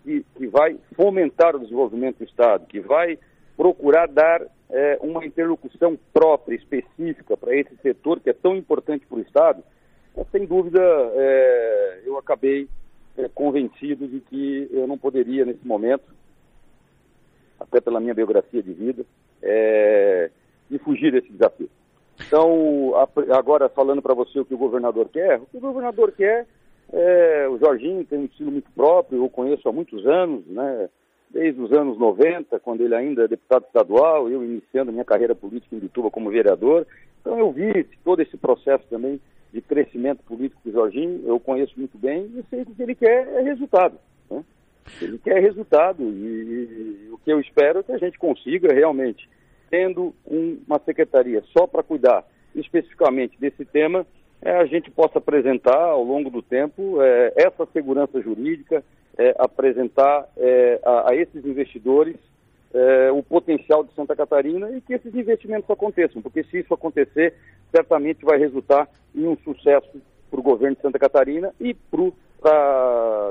que, 0.03 0.23
que, 0.35 0.47
vai 0.47 0.77
fomentar 0.95 1.55
o 1.55 1.59
desenvolvimento 1.59 2.19
do 2.19 2.23
Estado, 2.23 2.67
que 2.67 2.79
vai 2.79 3.17
procurar 3.55 4.07
dar 4.07 4.41
é, 4.69 4.97
uma 5.01 5.25
interlocução 5.25 5.97
própria, 6.13 6.55
específica 6.55 7.35
para 7.35 7.55
esse 7.55 7.75
setor 7.81 8.19
que 8.19 8.29
é 8.29 8.33
tão 8.33 8.55
importante 8.55 9.05
para 9.05 9.17
o 9.17 9.21
Estado, 9.21 9.63
sem 10.31 10.45
dúvida 10.45 10.81
é, 10.81 12.01
eu 12.05 12.17
acabei 12.17 12.67
é, 13.17 13.27
convencido 13.29 14.07
de 14.07 14.19
que 14.21 14.69
eu 14.71 14.88
não 14.88 14.97
poderia, 14.97 15.45
nesse 15.45 15.65
momento, 15.65 16.05
até 17.59 17.81
pela 17.81 18.00
minha 18.00 18.13
biografia 18.13 18.62
de 18.62 18.74
vida, 18.74 19.05
é, 19.41 20.29
de 20.69 20.77
fugir 20.79 21.12
desse 21.12 21.31
desafio. 21.31 21.69
Então, 22.19 22.93
agora 23.31 23.69
falando 23.69 24.01
para 24.01 24.13
você 24.13 24.39
o 24.39 24.45
que 24.45 24.53
o 24.53 24.57
governador 24.57 25.07
quer, 25.09 25.39
o 25.39 25.45
que 25.45 25.57
o 25.57 25.62
governador 25.62 26.12
quer 26.12 26.47
é, 26.91 27.47
o 27.50 27.57
Jorginho 27.57 28.05
tem 28.05 28.19
um 28.19 28.25
estilo 28.25 28.51
muito 28.51 28.71
próprio, 28.71 29.24
eu 29.24 29.29
conheço 29.29 29.67
há 29.67 29.71
muitos 29.71 30.05
anos, 30.05 30.45
né? 30.47 30.89
desde 31.29 31.59
os 31.62 31.71
anos 31.74 31.97
90, 31.97 32.59
quando 32.62 32.81
ele 32.81 32.95
ainda 32.95 33.25
é 33.25 33.27
deputado 33.27 33.65
estadual, 33.65 34.29
eu 34.29 34.43
iniciando 34.43 34.93
minha 34.93 35.03
carreira 35.03 35.36
política 35.36 35.75
em 35.75 35.79
Bituba 35.79 36.09
como 36.09 36.31
vereador. 36.31 36.88
Então 37.19 37.38
eu 37.38 37.51
vi 37.51 37.83
todo 38.05 38.21
esse 38.21 38.38
processo 38.38 38.86
também 38.89 39.19
de 39.57 39.61
crescimento 39.61 40.23
político 40.23 40.61
do 40.63 40.71
Jorginho, 40.71 41.23
eu 41.25 41.39
conheço 41.39 41.73
muito 41.75 41.97
bem 41.97 42.29
e 42.35 42.43
sei 42.47 42.63
que 42.63 42.71
o 42.71 42.75
que 42.75 42.83
ele 42.83 42.93
quer 42.93 43.27
é 43.27 43.41
resultado. 43.41 43.97
Né? 44.29 44.43
Ele 45.01 45.17
quer 45.17 45.41
resultado 45.41 46.03
e, 46.03 47.07
e, 47.07 47.09
o 47.11 47.17
que 47.17 47.31
eu 47.31 47.39
espero 47.39 47.79
é 47.79 47.83
que 47.83 47.91
a 47.91 47.97
gente 47.97 48.19
consiga 48.19 48.71
realmente, 48.71 49.27
tendo 49.67 50.13
um, 50.29 50.59
uma 50.67 50.79
secretaria 50.85 51.43
só 51.57 51.65
para 51.65 51.81
cuidar 51.81 52.23
especificamente 52.53 53.35
desse 53.39 53.65
tema, 53.65 54.05
é, 54.43 54.51
a 54.51 54.65
gente 54.67 54.91
possa 54.91 55.17
apresentar 55.17 55.75
ao 55.75 56.03
longo 56.03 56.29
do 56.29 56.43
tempo 56.43 57.01
é, 57.01 57.33
essa 57.35 57.65
segurança 57.73 58.21
jurídica, 58.21 58.83
é, 59.17 59.35
apresentar 59.39 60.29
é, 60.37 60.79
a, 60.85 61.09
a, 61.09 61.15
esses 61.15 61.43
investidores 61.43 62.15
é, 62.77 63.12
o 63.12 63.24
potencial 63.24 63.84
de 63.84 63.91
Santa 63.93 64.15
Catarina 64.15 64.69
e 64.69 64.81
que 64.81 64.93
esses 64.93 65.13
investimentos 65.15 65.69
aconteçam, 65.69 66.22
porque 66.22 66.43
se 66.43 66.60
isso 66.60 66.74
acontecer, 66.74 67.34
certamente 67.72 68.24
vai 68.24 68.38
resultar 68.38 68.88
em 69.15 69.27
um 69.27 69.36
sucesso 69.38 70.00
para 70.29 70.39
o 70.39 70.43
governo 70.43 70.75
de 70.75 70.81
Santa 70.84 71.00
Catarina 71.00 71.51
e 71.60 71.74
para 71.74 72.01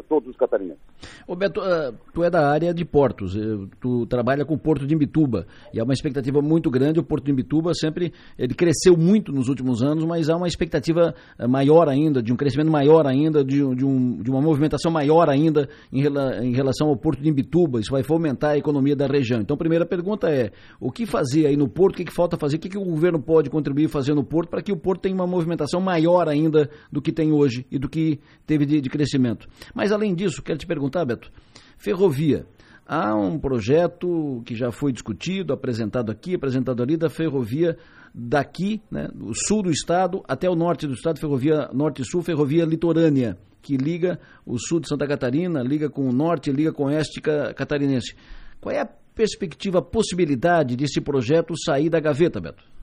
todos 0.08 0.28
os 0.30 0.36
catarinenses. 0.36 0.80
Roberto, 1.28 1.60
uh, 1.60 1.94
tu 2.14 2.22
é 2.22 2.30
da 2.30 2.48
área 2.48 2.72
de 2.72 2.84
portos, 2.84 3.36
eh, 3.36 3.66
tu 3.80 4.06
trabalha 4.06 4.44
com 4.44 4.54
o 4.54 4.58
Porto 4.58 4.86
de 4.86 4.94
Imbituba 4.94 5.46
e 5.74 5.80
há 5.80 5.84
uma 5.84 5.92
expectativa 5.92 6.40
muito 6.40 6.70
grande. 6.70 7.00
O 7.00 7.02
Porto 7.02 7.24
de 7.24 7.32
Imbituba 7.32 7.72
sempre 7.74 8.12
ele 8.38 8.54
cresceu 8.54 8.96
muito 8.96 9.32
nos 9.32 9.48
últimos 9.48 9.82
anos, 9.82 10.04
mas 10.04 10.30
há 10.30 10.36
uma 10.36 10.46
expectativa 10.46 11.14
eh, 11.38 11.46
maior 11.46 11.88
ainda, 11.88 12.22
de 12.22 12.32
um 12.32 12.36
crescimento 12.36 12.70
maior 12.70 13.06
ainda, 13.06 13.44
de, 13.44 13.56
de, 13.74 13.84
um, 13.84 14.22
de 14.22 14.30
uma 14.30 14.40
movimentação 14.40 14.90
maior 14.90 15.28
ainda 15.28 15.68
em, 15.92 16.04
em, 16.42 16.52
relação 16.52 16.88
ao 16.88 16.96
Porto 16.96 17.20
de 17.20 17.28
Imbituba. 17.28 17.80
Isso 17.80 17.90
vai 17.90 18.02
fomentar 18.02 18.52
a 18.52 18.58
economia 18.58 18.94
da 18.94 19.06
região. 19.06 19.40
Então, 19.40 19.54
a 19.54 19.58
primeira 19.58 19.84
pergunta 19.84 20.30
é: 20.30 20.52
o 20.80 20.90
que 20.90 21.06
fazer 21.06 21.46
aí 21.46 21.56
no 21.56 21.68
Porto? 21.68 21.94
O 21.94 21.96
que, 21.98 22.04
que 22.04 22.14
falta 22.14 22.36
fazer? 22.36 22.56
O 22.56 22.60
que, 22.60 22.68
que 22.68 22.78
o 22.78 22.84
governo 22.84 23.20
pode 23.20 23.50
contribuir 23.50 23.88
fazer 23.88 24.14
no 24.14 24.24
Porto 24.24 24.48
para 24.48 24.62
que 24.62 24.72
o 24.72 24.76
Porto 24.76 25.02
tenha 25.02 25.14
uma 25.14 25.26
movimentação 25.26 25.80
maior 25.80 26.28
ainda 26.28 26.70
do 26.90 27.02
que 27.02 27.12
tem 27.12 27.32
hoje 27.32 27.66
e 27.70 27.78
do 27.78 27.88
que 27.88 28.20
teve 28.46 28.64
de, 28.64 28.80
de 28.80 28.90
crescimento? 28.96 29.48
Mas 29.74 29.92
além 29.92 30.14
disso, 30.14 30.42
quero 30.42 30.58
te 30.58 30.66
perguntar, 30.66 31.04
Beto 31.04 31.30
Ferrovia. 31.76 32.46
Há 32.88 33.16
um 33.16 33.36
projeto 33.36 34.42
que 34.46 34.54
já 34.54 34.70
foi 34.70 34.92
discutido, 34.92 35.52
apresentado 35.52 36.12
aqui, 36.12 36.36
apresentado 36.36 36.80
ali, 36.80 36.96
da 36.96 37.10
ferrovia 37.10 37.76
daqui, 38.14 38.80
né, 38.88 39.08
do 39.12 39.32
sul 39.34 39.62
do 39.62 39.70
estado 39.70 40.22
até 40.28 40.48
o 40.48 40.54
norte 40.54 40.86
do 40.86 40.94
estado, 40.94 41.18
ferrovia 41.18 41.68
norte-sul, 41.72 42.22
ferrovia 42.22 42.64
litorânea, 42.64 43.36
que 43.60 43.76
liga 43.76 44.20
o 44.46 44.56
sul 44.56 44.78
de 44.78 44.88
Santa 44.88 45.04
Catarina, 45.04 45.62
liga 45.62 45.90
com 45.90 46.08
o 46.08 46.12
norte, 46.12 46.52
liga 46.52 46.72
com 46.72 46.84
o 46.84 46.86
oeste 46.86 47.20
catarinense. 47.20 48.14
Qual 48.60 48.72
é 48.72 48.80
a 48.80 48.86
perspectiva, 48.86 49.80
a 49.80 49.82
possibilidade 49.82 50.76
desse 50.76 51.00
projeto 51.00 51.54
sair 51.58 51.90
da 51.90 51.98
gaveta, 51.98 52.40
Beto? 52.40 52.75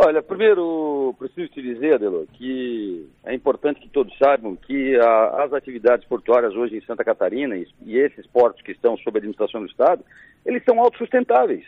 Olha, 0.00 0.22
primeiro 0.22 1.12
preciso 1.18 1.48
te 1.48 1.60
dizer, 1.60 1.94
Adelor, 1.94 2.24
que 2.34 3.04
é 3.24 3.34
importante 3.34 3.80
que 3.80 3.88
todos 3.88 4.16
saibam 4.16 4.54
que 4.54 4.96
a, 4.96 5.42
as 5.42 5.52
atividades 5.52 6.06
portuárias 6.06 6.54
hoje 6.54 6.76
em 6.76 6.80
Santa 6.82 7.02
Catarina 7.02 7.56
e, 7.56 7.66
e, 7.84 7.98
esses 7.98 8.24
portos 8.28 8.62
que 8.62 8.70
estão 8.70 8.96
sob 8.98 9.16
a 9.16 9.18
administração 9.18 9.60
do 9.60 9.66
Estado, 9.66 10.04
eles 10.46 10.62
são 10.62 10.78
autossustentáveis. 10.78 11.64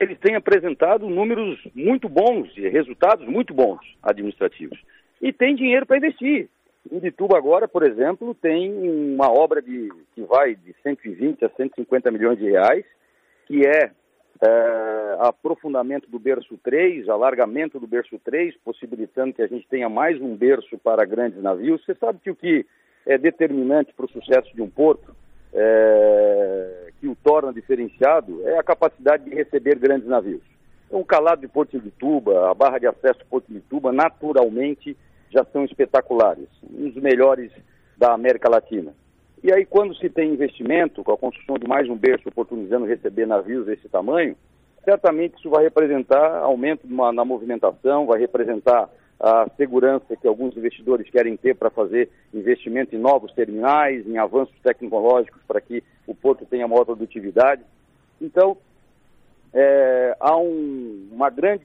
Eles 0.00 0.18
têm 0.20 0.36
apresentado 0.36 1.06
números 1.06 1.62
muito 1.74 2.08
bons 2.08 2.50
e 2.56 2.66
resultados 2.66 3.28
muito 3.28 3.52
bons 3.52 3.80
administrativos. 4.02 4.80
E 5.20 5.30
tem 5.30 5.54
dinheiro 5.54 5.84
para 5.84 5.98
investir. 5.98 6.48
Indituba 6.90 7.36
agora, 7.36 7.68
por 7.68 7.82
exemplo, 7.82 8.34
tem 8.34 8.72
uma 9.14 9.30
obra 9.30 9.60
de, 9.60 9.92
que 10.14 10.22
vai 10.22 10.54
de 10.54 10.74
120 10.82 11.44
a 11.44 11.50
150 11.50 12.10
milhões 12.10 12.38
de 12.38 12.48
reais, 12.48 12.86
que 13.46 13.66
é 13.66 13.90
é, 14.42 15.16
aprofundamento 15.20 16.10
do 16.10 16.18
berço 16.18 16.58
3, 16.62 17.08
alargamento 17.08 17.80
do 17.80 17.86
berço 17.86 18.18
3, 18.24 18.54
possibilitando 18.64 19.32
que 19.32 19.42
a 19.42 19.46
gente 19.46 19.66
tenha 19.68 19.88
mais 19.88 20.20
um 20.20 20.36
berço 20.36 20.76
para 20.78 21.04
grandes 21.04 21.42
navios. 21.42 21.84
Você 21.84 21.94
sabe 21.94 22.18
que 22.22 22.30
o 22.30 22.36
que 22.36 22.66
é 23.06 23.16
determinante 23.16 23.92
para 23.94 24.06
o 24.06 24.10
sucesso 24.10 24.54
de 24.54 24.60
um 24.60 24.68
porto, 24.68 25.14
é, 25.52 26.90
que 27.00 27.08
o 27.08 27.16
torna 27.16 27.52
diferenciado, 27.52 28.46
é 28.46 28.58
a 28.58 28.62
capacidade 28.62 29.24
de 29.24 29.34
receber 29.34 29.78
grandes 29.78 30.08
navios. 30.08 30.42
Então, 30.86 31.00
o 31.00 31.04
calado 31.04 31.40
de 31.40 31.48
Porto 31.48 31.78
de 31.78 31.90
Tuba, 31.90 32.50
a 32.50 32.54
barra 32.54 32.78
de 32.78 32.86
acesso 32.86 33.20
de 33.20 33.24
Porto 33.26 33.52
de 33.52 33.60
Tuba, 33.60 33.92
naturalmente 33.92 34.96
já 35.30 35.44
são 35.52 35.64
espetaculares, 35.64 36.48
um 36.62 36.90
dos 36.90 37.02
melhores 37.02 37.50
da 37.96 38.12
América 38.12 38.48
Latina. 38.48 38.94
E 39.46 39.52
aí, 39.52 39.64
quando 39.64 39.94
se 39.94 40.10
tem 40.10 40.32
investimento, 40.32 41.04
com 41.04 41.12
a 41.12 41.16
construção 41.16 41.56
de 41.56 41.68
mais 41.68 41.88
um 41.88 41.94
berço 41.94 42.28
oportunizando 42.28 42.84
receber 42.84 43.26
navios 43.26 43.64
desse 43.64 43.88
tamanho, 43.88 44.36
certamente 44.84 45.38
isso 45.38 45.48
vai 45.48 45.62
representar 45.62 46.38
aumento 46.38 46.84
na 46.88 47.24
movimentação, 47.24 48.06
vai 48.06 48.18
representar 48.18 48.90
a 49.20 49.48
segurança 49.56 50.16
que 50.16 50.26
alguns 50.26 50.56
investidores 50.56 51.08
querem 51.08 51.36
ter 51.36 51.54
para 51.54 51.70
fazer 51.70 52.10
investimento 52.34 52.96
em 52.96 52.98
novos 52.98 53.32
terminais, 53.34 54.04
em 54.04 54.18
avanços 54.18 54.56
tecnológicos 54.64 55.40
para 55.46 55.60
que 55.60 55.80
o 56.08 56.14
porto 56.14 56.44
tenha 56.44 56.66
maior 56.66 56.84
produtividade. 56.84 57.62
Então, 58.20 58.56
é, 59.54 60.16
há 60.18 60.36
um, 60.36 61.08
uma 61.12 61.30
grande 61.30 61.64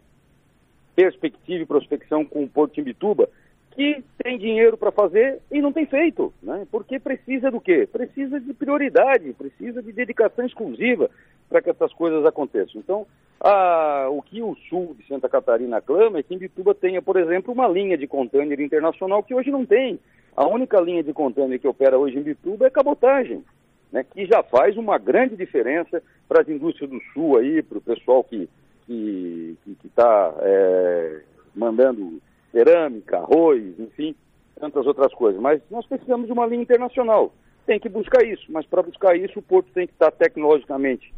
perspectiva 0.96 1.64
e 1.64 1.66
prospecção 1.66 2.24
com 2.26 2.44
o 2.44 2.48
Porto 2.48 2.76
de 2.76 2.82
Imbituba, 2.82 3.28
que 3.72 4.04
tem 4.22 4.38
dinheiro 4.38 4.78
para 4.78 4.92
fazer 4.92 5.40
e 5.52 5.62
não 5.62 5.72
tem 5.72 5.86
feito, 5.86 6.34
né? 6.44 6.68
Porque 6.72 7.00
precisa 7.00 7.50
do 7.50 7.60
quê? 7.60 7.88
Precisa 7.92 8.40
de 8.40 8.54
prioridade, 8.54 9.34
precisa 9.34 9.82
de 9.82 9.92
dedicação 9.92 10.46
exclusiva 10.46 11.10
para 11.50 11.62
que 11.62 11.70
essas 11.70 11.92
coisas 11.94 12.26
aconteçam. 12.26 12.80
Então, 12.80 13.08
a, 13.40 14.08
o 14.10 14.22
que 14.22 14.42
o 14.42 14.56
sul 14.70 14.96
de 14.98 15.08
Santa 15.08 15.28
Catarina 15.28 15.82
clama 15.82 16.20
é 16.20 16.24
que 16.24 16.34
Imbituba 16.34 16.76
tenha, 16.76 17.02
por 17.02 17.18
exemplo, 17.18 17.54
uma 17.54 17.68
linha 17.68 17.98
de 17.98 18.08
container 18.08 18.60
internacional 18.60 19.24
que 19.24 19.34
hoje 19.34 19.52
não 19.52 19.66
tem. 19.66 20.00
A 20.36 20.48
única 20.48 20.80
linha 20.80 21.04
de 21.04 21.14
container 21.14 21.60
que 21.60 21.68
opera 21.68 21.98
hoje 21.98 22.18
em 22.18 22.20
Imbituba 22.22 22.68
é 22.68 22.70
cabotagem. 22.70 23.44
né, 23.92 24.06
que 24.06 24.26
já 24.26 24.42
faz 24.42 24.78
uma 24.78 24.98
grande 24.98 25.36
diferença 25.36 26.02
para 26.28 26.42
as 26.42 26.48
indústrias 26.48 26.90
do 26.90 27.02
Sul 27.14 27.38
aí, 27.38 27.62
para 27.62 27.78
o 27.78 27.82
pessoal 27.82 28.24
que 28.24 28.48
está 28.88 29.58
que, 29.66 29.76
que 29.82 29.90
tá, 29.90 30.34
é, 30.40 31.22
mandando 31.56 32.22
cerâmica, 32.52 33.18
arroz, 33.18 33.80
enfim, 33.80 34.16
tantas 34.60 34.86
outras 34.86 35.14
coisas. 35.14 35.42
Mas 35.42 35.62
nós 35.70 35.86
precisamos 35.86 36.28
de 36.28 36.34
uma 36.34 36.46
linha 36.46 36.62
internacional. 36.62 37.34
Tem 37.66 37.80
que 37.80 37.90
buscar 37.90 38.26
isso, 38.26 38.46
mas 38.50 38.66
para 38.66 38.84
buscar 38.84 39.16
isso 39.16 39.40
o 39.40 39.42
porto 39.42 39.72
tem 39.74 39.88
que 39.88 39.94
estar 39.94 40.12
tecnologicamente 40.12 41.14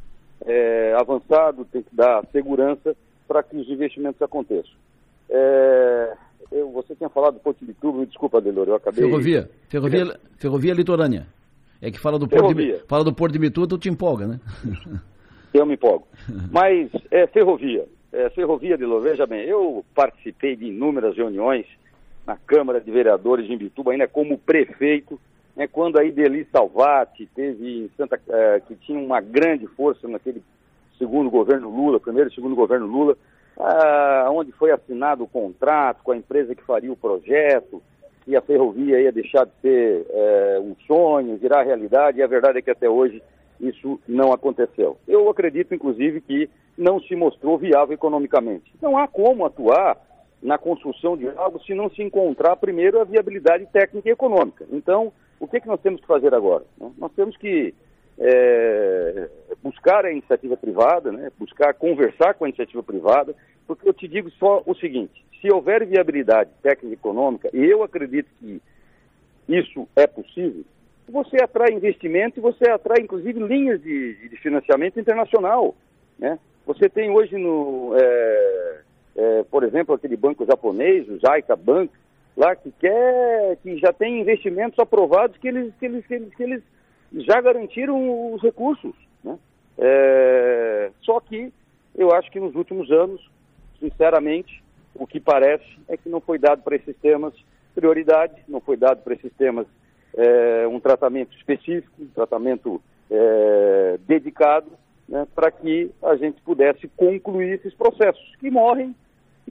é, 0.46 0.94
avançado, 1.00 1.66
tem 1.66 1.82
que 1.82 1.96
dar 1.96 2.26
segurança 2.32 2.96
para 3.28 3.42
que 3.44 3.56
os 3.56 3.68
investimentos 3.70 4.22
aconteçam. 4.22 4.74
É, 5.30 6.14
eu, 6.52 6.70
você 6.72 6.96
tinha 6.96 7.10
falado 7.10 7.36
do 7.36 7.40
Porto 7.40 7.66
de 7.66 7.74
Tubo, 7.74 8.06
desculpa, 8.06 8.42
Delor, 8.42 8.68
eu 8.68 8.76
acabei... 8.76 9.06
Ferrovia, 9.06 9.50
ferrovia, 9.70 10.20
ferrovia 10.38 10.74
litorânea. 10.74 11.28
É 11.82 11.92
que 11.92 12.00
fala 12.00 12.20
do 12.20 12.28
Porto 12.28 12.54
de, 12.54 12.80
fala 12.88 13.04
do 13.04 13.14
Porto 13.14 13.34
de 13.34 13.40
Bitu, 13.40 13.68
tu 13.68 13.78
te 13.78 13.90
empolga, 13.90 14.28
né? 14.28 14.40
Eu 15.54 15.66
me 15.66 15.74
empolgo. 15.74 16.08
Mas 16.52 16.90
é 17.12 17.28
ferrovia. 17.28 17.86
É, 18.14 18.30
ferrovia, 18.30 18.78
Delor, 18.78 19.02
veja 19.02 19.26
bem, 19.26 19.44
eu 19.44 19.84
participei 19.96 20.56
de 20.56 20.68
inúmeras 20.68 21.18
reuniões 21.18 21.66
na 22.28 22.38
Câmara 22.38 22.80
de 22.80 22.92
Vereadores 22.92 23.48
de 23.48 23.54
Imbituba, 23.54 23.92
ainda 23.92 24.08
como 24.08 24.38
prefeito, 24.38 25.20
né, 25.56 25.68
quando 25.68 25.98
a 25.98 26.04
Ideli 26.04 26.48
Salvati 26.52 27.28
teve 27.34 27.86
em 27.86 27.90
Santa, 27.98 28.22
é, 28.30 28.62
que 28.68 28.76
tinha 28.76 29.00
uma 29.00 29.20
grande 29.20 29.66
força 29.66 30.08
naquele 30.08 30.44
segundo 31.00 31.28
governo 31.32 31.70
Lula, 31.70 32.00
primeiro 32.00 32.30
e 32.30 32.36
segundo 32.36 32.56
governo 32.56 32.86
Lula, 32.86 33.18
ah, 33.60 34.30
onde 34.32 34.52
foi 34.52 34.70
assinado 34.70 35.24
o 35.24 35.28
contrato 35.28 36.04
com 36.04 36.12
a 36.12 36.18
empresa 36.18 36.54
que 36.54 36.64
faria 36.64 36.92
o 36.92 36.96
projeto, 36.96 37.82
e 38.28 38.36
a 38.36 38.42
ferrovia 38.42 39.02
ia 39.02 39.12
deixar 39.12 39.46
de 39.46 39.52
ser 39.60 40.06
é, 40.08 40.60
um 40.62 40.76
sonho, 40.86 41.38
virar 41.38 41.64
realidade, 41.64 42.20
e 42.20 42.24
a 42.24 42.28
verdade 42.28 42.60
é 42.60 42.62
que 42.62 42.72
até 42.72 42.88
hoje 42.88 43.24
isso 43.60 44.00
não 44.08 44.32
aconteceu. 44.32 44.98
Eu 45.08 45.28
acredito, 45.30 45.74
inclusive, 45.74 46.22
que 46.22 46.48
não 46.78 47.00
se 47.02 47.16
mostrou 47.16 47.58
viável 47.58 47.94
economicamente. 47.94 48.74
Não 48.82 48.98
há 48.98 49.08
como 49.08 49.46
atuar 49.46 49.98
na 50.42 50.58
construção 50.58 51.16
de 51.16 51.28
algo 51.30 51.62
se 51.64 51.74
não 51.74 51.90
se 51.90 52.02
encontrar 52.02 52.56
primeiro 52.58 53.00
a 53.00 53.06
viabilidade 53.06 53.66
técnica 53.68 54.10
e 54.10 54.12
econômica. 54.12 54.66
Então, 54.72 55.14
o 55.40 55.48
que, 55.48 55.60
que 55.60 55.68
nós 55.68 55.80
temos 55.82 56.02
que 56.02 56.08
fazer 56.08 56.34
agora? 56.34 56.66
Nós 56.98 57.12
temos 57.14 57.38
que 57.38 57.74
é, 58.20 59.30
buscar 59.62 60.06
a 60.06 60.12
iniciativa 60.12 60.58
privada, 60.58 61.12
né, 61.12 61.32
buscar 61.40 61.74
conversar 61.74 62.34
com 62.34 62.46
a 62.46 62.50
iniciativa 62.50 62.84
privada, 62.84 63.36
porque 63.66 63.88
eu 63.88 63.94
te 63.94 64.08
digo 64.08 64.30
só 64.32 64.62
o 64.66 64.76
seguinte: 64.76 65.24
se 65.42 65.52
houver 65.52 65.86
viabilidade 65.86 66.50
técnica 66.62 66.88
e 66.88 66.94
econômica, 66.94 67.50
e 67.54 67.64
eu 67.64 67.84
acredito 67.84 68.30
que 68.40 68.62
isso 69.48 69.88
é 69.96 70.08
possível, 70.08 70.64
você 71.08 71.38
atrai 71.42 71.74
investimento 71.74 72.40
e 72.40 72.42
você 72.42 72.70
atrai, 72.70 73.02
inclusive, 73.02 73.40
linhas 73.40 73.82
de, 73.82 74.30
de 74.30 74.38
financiamento 74.38 75.00
internacional. 75.00 75.76
Né? 76.18 76.40
Você 76.66 76.90
tem 76.90 77.12
hoje, 77.12 77.38
no, 77.38 77.96
é, 77.96 78.82
é, 79.16 79.44
por 79.44 79.64
exemplo, 79.64 79.94
aquele 79.94 80.16
banco 80.16 80.46
japonês, 80.46 81.08
o 81.10 81.20
Jaika 81.20 81.56
Bank, 81.56 81.92
lá 82.36 82.56
que 82.56 82.72
quer, 82.80 83.58
que 83.58 83.78
já 83.78 83.92
tem 83.92 84.22
investimentos 84.22 84.80
aprovados 84.80 85.38
que 85.38 85.48
eles, 85.48 85.74
que 85.80 85.86
eles, 85.86 86.06
que 86.06 86.14
eles, 86.14 86.36
que 86.36 86.44
eles 86.44 86.64
já 87.26 87.42
garantiram 87.42 88.34
os 88.34 88.42
recursos. 88.42 88.96
Né? 89.24 89.38
É, 89.78 90.92
só 91.02 91.20
que 91.20 91.52
eu 91.96 92.14
acho 92.14 92.32
que 92.32 92.40
nos 92.40 92.56
últimos 92.56 92.92
anos, 92.92 93.22
sinceramente, 93.80 94.64
o 94.96 95.06
que 95.06 95.20
parece 95.20 95.66
é 95.88 95.98
que 95.98 96.10
não 96.10 96.22
foi 96.22 96.40
dado 96.40 96.62
para 96.64 96.76
esses 96.76 96.96
temas 96.98 97.34
prioridade, 97.74 98.36
não 98.48 98.62
foi 98.62 98.78
dado 98.78 99.02
para 99.04 99.16
esses 99.16 99.34
temas 99.34 99.66
é, 100.16 100.68
um 100.68 100.80
tratamento 100.80 101.36
específico, 101.36 101.92
um 102.00 102.08
tratamento 102.08 102.82
é, 103.10 103.98
dedicado, 104.08 104.68
né, 105.08 105.28
para 105.36 105.52
que 105.52 105.92
a 106.02 106.16
gente 106.16 106.42
pudesse 106.42 106.88
concluir 106.96 107.54
esses 107.54 107.74
processos 107.74 108.36
que 108.40 108.50
morrem 108.50 108.96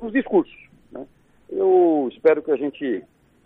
nos 0.01 0.13
discursos. 0.13 0.57
Né? 0.91 1.05
Eu 1.51 2.09
espero 2.13 2.43
que 2.43 2.51
a 2.51 2.57
gente 2.57 3.03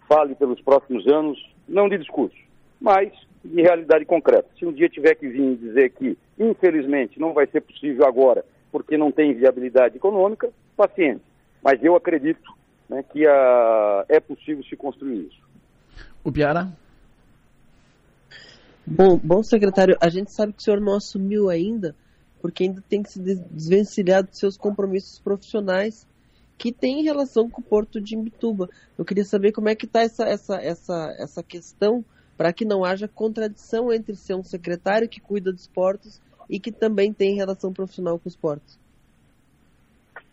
fale 0.09 0.35
pelos 0.35 0.61
próximos 0.61 1.07
anos, 1.07 1.39
não 1.69 1.89
de 1.89 1.99
discurso, 1.99 2.37
mas 2.81 3.13
de 3.45 3.63
realidade 3.63 4.05
concreta. 4.05 4.49
Se 4.59 4.65
um 4.65 4.73
dia 4.73 4.89
tiver 4.89 5.15
que 5.15 5.29
vir 5.29 5.57
dizer 5.57 5.91
que, 5.91 6.17
infelizmente, 6.39 7.19
não 7.19 7.33
vai 7.33 7.47
ser 7.47 7.61
possível 7.61 8.07
agora 8.07 8.45
porque 8.71 8.97
não 8.99 9.11
tem 9.11 9.33
viabilidade 9.35 9.97
econômica, 9.97 10.51
paciente. 10.77 11.23
Mas 11.63 11.83
eu 11.83 11.97
acredito 11.97 12.53
né, 12.89 13.03
que 13.11 13.27
a, 13.27 14.05
é 14.09 14.21
possível 14.21 14.63
se 14.65 14.77
construir 14.77 15.29
isso. 15.29 15.41
O 16.23 16.31
Piara? 16.31 16.69
Bom, 18.87 19.19
bom, 19.19 19.43
secretário, 19.43 19.97
a 20.01 20.09
gente 20.09 20.31
sabe 20.31 20.53
que 20.53 20.61
o 20.61 20.63
senhor 20.63 20.81
não 20.81 20.95
assumiu 20.95 21.51
ainda, 21.51 21.95
porque 22.41 22.63
ainda 22.63 22.81
tem 22.89 23.03
que 23.03 23.11
se 23.11 23.19
desvencilhar 23.21 24.23
dos 24.23 24.39
seus 24.39 24.57
compromissos 24.57 25.19
profissionais 25.19 26.07
que 26.57 26.73
tem 26.73 27.03
relação 27.03 27.51
com 27.51 27.61
o 27.61 27.65
Porto 27.65 28.01
de 28.01 28.15
Imbituba. 28.15 28.71
Eu 28.97 29.05
queria 29.05 29.25
saber 29.25 29.51
como 29.51 29.69
é 29.69 29.75
que 29.75 29.87
está 29.87 30.03
essa, 30.03 30.25
essa, 30.25 30.57
essa, 30.63 31.15
essa 31.19 31.43
questão 31.43 32.05
para 32.37 32.53
que 32.53 32.65
não 32.65 32.85
haja 32.85 33.09
contradição 33.09 33.93
entre 33.93 34.15
ser 34.15 34.35
um 34.35 34.45
secretário 34.45 35.09
que 35.09 35.21
cuida 35.21 35.53
dos 35.53 35.67
portos 35.67 36.21
e 36.49 36.61
que 36.61 36.71
também 36.71 37.13
tem 37.13 37.35
relação 37.35 37.73
profissional 37.73 38.19
com 38.19 38.29
os 38.29 38.37
portos. 38.37 38.79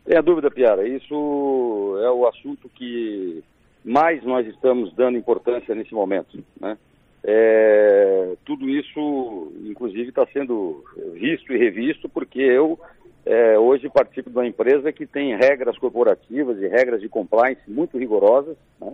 Tem 0.05 0.17
a 0.17 0.21
dúvida, 0.21 0.51
Piara. 0.51 0.87
Isso 0.87 1.97
é 2.03 2.11
o 2.11 2.27
assunto 2.27 2.69
que 2.69 3.43
mais 3.83 4.23
nós 4.23 4.45
estamos 4.47 4.93
dando 4.93 5.17
importância 5.17 5.73
nesse 5.73 5.93
momento. 5.93 6.43
Né? 6.59 6.77
É, 7.25 8.35
tudo 8.45 8.69
isso, 8.69 9.53
inclusive, 9.65 10.09
está 10.09 10.25
sendo 10.27 10.83
visto 11.13 11.53
e 11.53 11.57
revisto 11.57 12.09
porque 12.09 12.41
eu 12.41 12.77
é, 13.25 13.57
hoje 13.57 13.89
participo 13.89 14.29
de 14.29 14.35
uma 14.35 14.45
empresa 14.45 14.91
que 14.91 15.05
tem 15.05 15.35
regras 15.37 15.77
corporativas 15.77 16.57
e 16.57 16.67
regras 16.67 16.99
de 16.99 17.07
compliance 17.07 17.61
muito 17.67 17.97
rigorosas. 17.97 18.57
Né? 18.79 18.93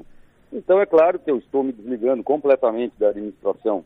Então, 0.53 0.79
é 0.79 0.85
claro 0.85 1.17
que 1.17 1.31
eu 1.31 1.37
estou 1.37 1.63
me 1.63 1.71
desligando 1.71 2.23
completamente 2.23 2.93
da 2.99 3.09
administração 3.09 3.83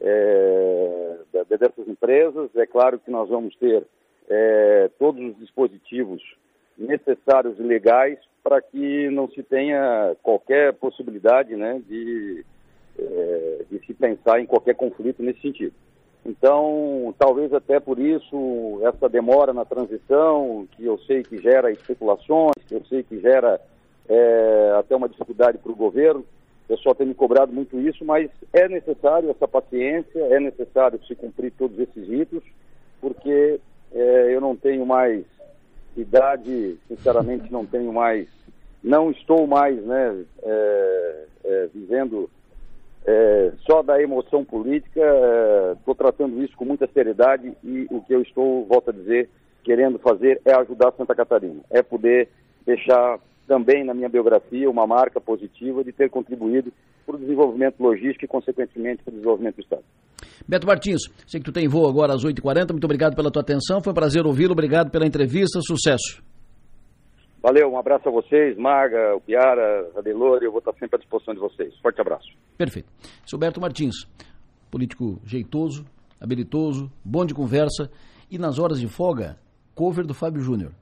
é, 0.00 1.16
dessas 1.48 1.88
empresas. 1.88 2.50
É 2.56 2.66
claro 2.66 2.98
que 2.98 3.10
nós 3.10 3.28
vamos 3.28 3.56
ter 3.56 3.82
é, 4.28 4.90
todos 4.98 5.22
os 5.22 5.38
dispositivos 5.38 6.22
necessários 6.76 7.58
e 7.58 7.62
legais 7.62 8.18
para 8.44 8.60
que 8.60 9.08
não 9.10 9.28
se 9.30 9.42
tenha 9.42 10.14
qualquer 10.22 10.74
possibilidade 10.74 11.56
né, 11.56 11.80
de, 11.88 12.44
é, 12.98 13.64
de 13.70 13.78
se 13.86 13.94
pensar 13.94 14.40
em 14.40 14.46
qualquer 14.46 14.74
conflito 14.74 15.22
nesse 15.22 15.40
sentido. 15.40 15.74
Então, 16.24 17.14
talvez 17.18 17.52
até 17.52 17.78
por 17.78 18.00
isso, 18.00 18.80
essa 18.82 19.08
demora 19.08 19.52
na 19.52 19.64
transição, 19.64 20.66
que 20.72 20.84
eu 20.84 20.98
sei 20.98 21.22
que 21.22 21.38
gera 21.38 21.70
especulações, 21.70 22.54
que 22.66 22.74
eu 22.74 22.84
sei 22.86 23.04
que 23.04 23.20
gera 23.20 23.60
é, 24.08 24.74
até 24.76 24.96
uma 24.96 25.08
dificuldade 25.08 25.58
para 25.58 25.70
o 25.70 25.76
governo. 25.76 26.24
O 26.64 26.68
pessoal 26.68 26.96
tem 26.96 27.06
me 27.06 27.14
cobrado 27.14 27.52
muito 27.52 27.78
isso, 27.78 28.04
mas 28.04 28.28
é 28.52 28.68
necessário 28.68 29.30
essa 29.30 29.46
paciência, 29.46 30.18
é 30.18 30.40
necessário 30.40 30.98
se 31.06 31.14
cumprir 31.14 31.52
todos 31.52 31.78
esses 31.78 32.08
ritos, 32.08 32.42
porque 33.00 33.60
é, 33.94 34.34
eu 34.34 34.40
não 34.40 34.56
tenho 34.56 34.84
mais 34.84 35.24
idade, 35.96 36.76
sinceramente 36.88 37.52
não 37.52 37.64
tenho 37.64 37.92
mais, 37.92 38.26
não 38.82 39.12
estou 39.12 39.46
mais 39.46 39.80
né, 39.84 40.24
é, 40.42 41.68
vivendo 41.72 42.28
é, 43.06 43.52
só 43.70 43.82
da 43.82 44.02
emoção 44.02 44.44
política, 44.44 45.00
estou 45.78 45.94
é, 45.94 45.96
tratando 45.96 46.42
isso 46.42 46.56
com 46.56 46.64
muita 46.64 46.88
seriedade 46.88 47.52
e 47.62 47.86
o 47.90 48.00
que 48.02 48.12
eu 48.12 48.20
estou, 48.20 48.64
volto 48.66 48.90
a 48.90 48.92
dizer, 48.92 49.28
querendo 49.62 49.98
fazer 49.98 50.40
é 50.44 50.52
ajudar 50.54 50.92
Santa 50.96 51.14
Catarina, 51.14 51.60
é 51.70 51.82
poder 51.82 52.28
deixar 52.66 53.18
também 53.46 53.84
na 53.84 53.94
minha 53.94 54.08
biografia 54.08 54.68
uma 54.68 54.86
marca 54.86 55.20
positiva 55.20 55.84
de 55.84 55.92
ter 55.92 56.10
contribuído 56.10 56.72
para 57.06 57.14
o 57.14 57.18
desenvolvimento 57.18 57.80
logístico 57.80 58.24
e, 58.24 58.28
consequentemente, 58.28 59.04
para 59.04 59.12
o 59.12 59.14
desenvolvimento 59.14 59.56
do 59.56 59.62
Estado. 59.62 59.84
Beto 60.48 60.66
Martins, 60.66 61.02
sei 61.28 61.40
que 61.40 61.46
tu 61.46 61.52
tem 61.52 61.68
voo 61.68 61.88
agora 61.88 62.12
às 62.12 62.24
8h40, 62.24 62.72
muito 62.72 62.84
obrigado 62.84 63.14
pela 63.14 63.30
tua 63.30 63.42
atenção, 63.42 63.80
foi 63.80 63.92
um 63.92 63.94
prazer 63.94 64.26
ouvi-lo, 64.26 64.52
obrigado 64.52 64.90
pela 64.90 65.06
entrevista, 65.06 65.60
sucesso. 65.60 66.20
Valeu, 67.46 67.70
um 67.70 67.78
abraço 67.78 68.08
a 68.08 68.10
vocês, 68.10 68.58
Marga, 68.58 69.14
o 69.14 69.20
Piara, 69.20 69.88
a 69.96 70.00
Delore, 70.00 70.44
eu 70.44 70.50
vou 70.50 70.58
estar 70.58 70.72
sempre 70.72 70.96
à 70.96 70.98
disposição 70.98 71.32
de 71.32 71.38
vocês. 71.38 71.72
Forte 71.78 72.00
abraço. 72.00 72.26
Perfeito. 72.58 72.88
Sou 73.24 73.38
Beto 73.38 73.60
Martins, 73.60 74.04
político 74.68 75.20
jeitoso, 75.24 75.86
habilitoso, 76.20 76.90
bom 77.04 77.24
de 77.24 77.32
conversa 77.32 77.88
e 78.28 78.36
nas 78.36 78.58
horas 78.58 78.80
de 78.80 78.88
folga, 78.88 79.38
cover 79.76 80.04
do 80.04 80.12
Fábio 80.12 80.42
Júnior. 80.42 80.72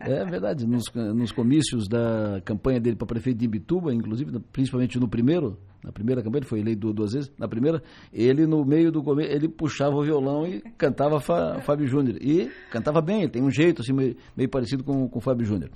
É 0.00 0.24
verdade, 0.24 0.66
nos, 0.66 0.84
nos 0.94 1.32
comícios 1.32 1.88
da 1.88 2.40
campanha 2.44 2.80
dele 2.80 2.96
para 2.96 3.06
prefeito 3.06 3.38
de 3.38 3.44
Ibituba, 3.44 3.92
inclusive, 3.92 4.38
principalmente 4.52 4.98
no 4.98 5.08
primeiro, 5.08 5.58
na 5.82 5.92
primeira 5.92 6.22
campanha, 6.22 6.40
ele 6.40 6.48
foi 6.48 6.60
eleito 6.60 6.92
duas 6.92 7.12
vezes, 7.12 7.30
na 7.38 7.48
primeira, 7.48 7.82
ele 8.12 8.46
no 8.46 8.64
meio 8.64 8.90
do 8.90 9.02
começo, 9.02 9.30
ele 9.30 9.48
puxava 9.48 9.96
o 9.96 10.02
violão 10.02 10.46
e 10.46 10.60
cantava 10.76 11.20
Fábio 11.20 11.86
Júnior. 11.86 12.16
E 12.20 12.50
cantava 12.70 13.00
bem, 13.00 13.28
tem 13.28 13.42
um 13.42 13.50
jeito 13.50 13.82
assim, 13.82 13.92
meio, 13.92 14.16
meio 14.36 14.48
parecido 14.48 14.82
com 14.82 15.10
o 15.12 15.20
Fábio 15.20 15.46
Júnior. 15.46 15.70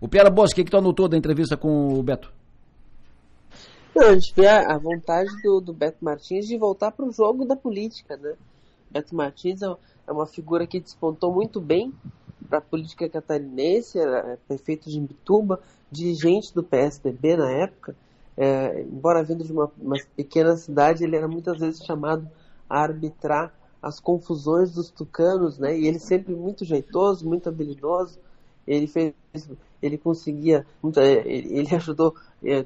O 0.00 0.08
Piara 0.08 0.30
Boss, 0.30 0.50
o 0.50 0.54
que, 0.54 0.64
que 0.64 0.70
tu 0.70 0.76
anotou 0.76 1.08
da 1.08 1.16
entrevista 1.16 1.56
com 1.56 1.94
o 1.94 2.02
Beto? 2.02 2.32
Não, 3.94 4.08
a 4.08 4.14
gente 4.14 4.32
vê 4.34 4.46
a, 4.46 4.74
a 4.74 4.78
vontade 4.78 5.30
do, 5.42 5.60
do, 5.60 5.72
Beto 5.72 5.98
Martins 6.02 6.46
de 6.46 6.56
voltar 6.56 6.90
para 6.90 7.04
o 7.04 7.12
jogo 7.12 7.44
da 7.44 7.54
política, 7.54 8.16
né? 8.16 8.34
Beto 8.90 9.14
Martins 9.14 9.62
é, 9.62 9.66
é 10.06 10.12
uma 10.12 10.26
figura 10.26 10.66
que 10.66 10.80
despontou 10.80 11.32
muito 11.32 11.60
bem 11.60 11.92
para 12.48 12.58
a 12.58 12.62
política 12.62 13.08
catarinense, 13.08 13.98
era 13.98 14.38
prefeito 14.46 14.90
de 14.90 14.98
Imbituba, 14.98 15.60
dirigente 15.90 16.54
do 16.54 16.62
PSDB 16.62 17.36
na 17.36 17.50
época. 17.50 17.94
É, 18.36 18.82
embora 18.82 19.22
vindo 19.22 19.44
de 19.44 19.52
uma, 19.52 19.70
uma, 19.78 19.96
pequena 20.16 20.56
cidade, 20.56 21.04
ele 21.04 21.16
era 21.16 21.28
muitas 21.28 21.58
vezes 21.58 21.84
chamado 21.84 22.28
a 22.68 22.80
arbitrar 22.80 23.52
as 23.82 24.00
confusões 24.00 24.72
dos 24.72 24.90
tucanos, 24.90 25.58
né? 25.58 25.78
E 25.78 25.86
ele 25.86 25.98
sempre 25.98 26.34
muito 26.34 26.64
jeitoso, 26.64 27.28
muito 27.28 27.48
habilidoso. 27.48 28.18
Ele 28.66 28.86
fez, 28.86 29.12
ele 29.82 29.98
conseguia, 29.98 30.64
é, 30.96 31.28
ele 31.28 31.74
ajudou 31.74 32.14
é, 32.42 32.64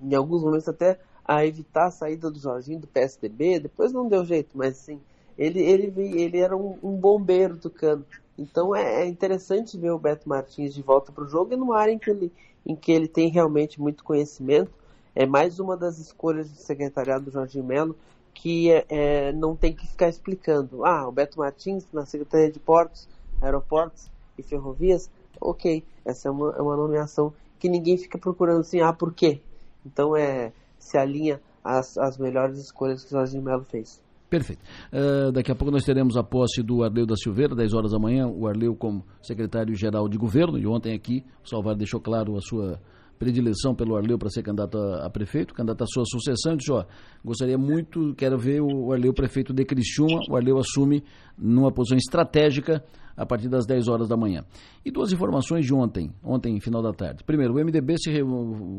em 0.00 0.14
alguns 0.14 0.42
momentos 0.42 0.68
até 0.68 1.00
a 1.24 1.44
evitar 1.46 1.86
a 1.86 1.90
saída 1.90 2.30
do 2.30 2.38
Jorginho 2.38 2.80
do 2.80 2.86
PSDB. 2.86 3.60
Depois 3.60 3.92
não 3.92 4.08
deu 4.08 4.24
jeito, 4.24 4.50
mas 4.54 4.76
sim, 4.76 5.00
ele 5.38 5.60
ele 5.60 6.20
ele 6.20 6.38
era 6.38 6.56
um, 6.56 6.78
um 6.82 6.92
bombeiro 6.92 7.56
tucano. 7.56 8.04
Então 8.38 8.74
é, 8.74 9.02
é, 9.02 9.06
interessante 9.06 9.76
ver 9.76 9.90
o 9.90 9.98
Beto 9.98 10.28
Martins 10.28 10.74
de 10.74 10.82
volta 10.82 11.12
para 11.12 11.24
o 11.24 11.28
jogo 11.28 11.52
e 11.52 11.56
numa 11.56 11.78
área 11.78 11.92
em 11.92 11.98
que 11.98 12.10
ele 12.10 12.32
em 12.64 12.76
que 12.76 12.92
ele 12.92 13.08
tem 13.08 13.28
realmente 13.28 13.80
muito 13.80 14.04
conhecimento. 14.04 14.70
É 15.14 15.26
mais 15.26 15.58
uma 15.58 15.76
das 15.76 15.98
escolhas 15.98 16.48
do 16.48 16.56
secretariado 16.56 17.24
do 17.24 17.30
Jorginho 17.30 17.64
Melo 17.64 17.96
que 18.34 18.70
é, 18.70 18.86
é, 18.88 19.32
não 19.32 19.54
tem 19.54 19.72
que 19.72 19.86
ficar 19.86 20.08
explicando. 20.08 20.84
Ah, 20.84 21.06
o 21.06 21.12
Beto 21.12 21.38
Martins 21.38 21.86
na 21.92 22.06
Secretaria 22.06 22.50
de 22.50 22.58
Portos, 22.58 23.08
Aeroportos 23.40 24.10
e 24.38 24.42
Ferrovias, 24.42 25.10
ok, 25.40 25.84
essa 26.04 26.28
é 26.28 26.30
uma, 26.30 26.50
é 26.56 26.62
uma 26.62 26.76
nomeação 26.76 27.32
que 27.58 27.68
ninguém 27.68 27.96
fica 27.96 28.18
procurando 28.18 28.60
assim, 28.60 28.80
ah, 28.80 28.92
por 28.92 29.12
quê? 29.12 29.40
Então 29.84 30.16
é, 30.16 30.52
se 30.78 30.96
alinha 30.96 31.40
às, 31.62 31.96
às 31.98 32.16
melhores 32.18 32.58
escolhas 32.58 33.02
que 33.02 33.08
o 33.08 33.18
Jorginho 33.18 33.42
Melo 33.42 33.64
fez. 33.64 34.00
Perfeito. 34.32 34.62
Uh, 34.90 35.30
daqui 35.30 35.52
a 35.52 35.54
pouco 35.54 35.70
nós 35.70 35.84
teremos 35.84 36.16
a 36.16 36.22
posse 36.22 36.62
do 36.62 36.82
Arleu 36.82 37.04
da 37.04 37.14
Silveira, 37.14 37.54
10 37.54 37.74
horas 37.74 37.92
da 37.92 37.98
manhã, 37.98 38.26
o 38.26 38.48
Arleu 38.48 38.74
como 38.74 39.04
secretário-geral 39.20 40.08
de 40.08 40.16
governo, 40.16 40.58
e 40.58 40.66
ontem 40.66 40.94
aqui 40.94 41.22
o 41.44 41.48
Salvar 41.50 41.76
deixou 41.76 42.00
claro 42.00 42.34
a 42.34 42.40
sua 42.40 42.80
predileção 43.18 43.74
pelo 43.74 43.94
Arleu 43.94 44.16
para 44.16 44.30
ser 44.30 44.42
candidato 44.42 44.78
a, 44.78 45.04
a, 45.04 45.10
prefeito, 45.10 45.52
candidato 45.52 45.84
à 45.84 45.86
sua 45.86 46.04
sucessão, 46.06 46.56
disse, 46.56 46.72
ó, 46.72 46.82
gostaria 47.22 47.58
muito, 47.58 48.14
quero 48.14 48.38
ver 48.38 48.62
o 48.62 48.90
Arleu 48.90 49.12
prefeito 49.12 49.52
de 49.52 49.66
Criciúma, 49.66 50.22
o 50.30 50.34
Arleu 50.34 50.56
assume 50.56 51.04
numa 51.36 51.70
posição 51.70 51.98
estratégica 51.98 52.82
a 53.16 53.26
partir 53.26 53.48
das 53.48 53.66
10 53.66 53.88
horas 53.88 54.08
da 54.08 54.16
manhã. 54.16 54.44
E 54.84 54.90
duas 54.90 55.12
informações 55.12 55.64
de 55.64 55.74
ontem, 55.74 56.10
ontem, 56.22 56.58
final 56.60 56.82
da 56.82 56.92
tarde. 56.92 57.22
Primeiro, 57.24 57.54
o 57.54 57.64
MDB 57.64 57.96
se 57.98 58.10
re... 58.10 58.20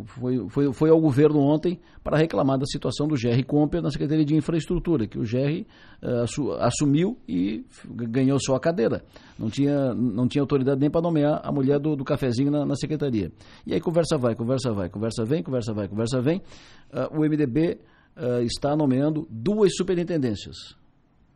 foi, 0.06 0.50
foi, 0.50 0.74
foi 0.74 0.90
ao 0.90 1.00
governo 1.00 1.40
ontem 1.40 1.80
para 2.04 2.18
reclamar 2.18 2.58
da 2.58 2.66
situação 2.66 3.08
do 3.08 3.16
GR 3.16 3.44
Comper 3.46 3.82
na 3.82 3.90
Secretaria 3.90 4.26
de 4.26 4.36
Infraestrutura, 4.36 5.08
que 5.08 5.18
o 5.18 5.22
GR 5.22 5.66
uh, 6.02 6.52
assumiu 6.60 7.18
e 7.28 7.66
ganhou 7.86 8.40
sua 8.40 8.60
cadeira. 8.60 9.04
Não 9.38 9.50
tinha, 9.50 9.94
não 9.94 10.28
tinha 10.28 10.42
autoridade 10.42 10.80
nem 10.80 10.90
para 10.90 11.02
nomear 11.02 11.42
a 11.44 11.52
mulher 11.52 11.80
do, 11.80 11.96
do 11.96 12.04
cafezinho 12.04 12.52
na, 12.52 12.66
na, 12.66 12.76
secretaria. 12.76 13.32
E 13.66 13.74
aí 13.74 13.80
conversa 13.80 14.18
vai, 14.18 14.36
conversa 14.36 14.72
vai, 14.74 14.90
conversa 14.90 15.24
vem, 15.24 15.42
conversa 15.42 15.74
vai, 15.74 15.88
conversa 15.88 16.22
vem. 16.22 16.42
Uh, 16.92 17.20
o 17.20 17.22
MDB 17.22 17.80
uh, 18.18 18.40
eh, 18.40 18.44
está 18.44 18.76
nomeando 18.76 19.28
duas 19.30 19.76
superintendências 19.76 20.76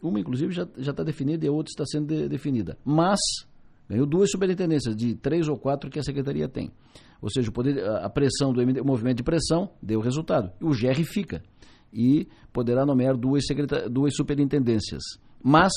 uma, 0.01 0.19
inclusive, 0.19 0.53
já 0.53 0.67
está 0.77 1.03
definida 1.03 1.45
e 1.45 1.49
a 1.49 1.51
outra 1.51 1.71
está 1.71 1.85
sendo 1.85 2.07
de, 2.07 2.29
definida. 2.29 2.77
Mas 2.85 3.19
ganhou 3.89 4.05
duas 4.05 4.29
superintendências, 4.29 4.95
de 4.95 5.15
três 5.15 5.47
ou 5.47 5.57
quatro 5.57 5.89
que 5.89 5.99
a 5.99 6.03
secretaria 6.03 6.47
tem. 6.47 6.71
Ou 7.21 7.29
seja, 7.29 7.49
o 7.49 7.53
poder, 7.53 7.83
a 7.83 8.09
pressão 8.09 8.53
do 8.53 8.61
MD, 8.61 8.81
o 8.81 8.85
movimento 8.85 9.17
de 9.17 9.23
pressão 9.23 9.71
deu 9.81 9.99
resultado. 9.99 10.51
O 10.61 10.69
GR 10.69 11.03
fica 11.03 11.41
e 11.91 12.27
poderá 12.53 12.85
nomear 12.85 13.17
duas, 13.17 13.43
duas 13.89 14.15
superintendências. 14.15 15.01
Mas 15.43 15.71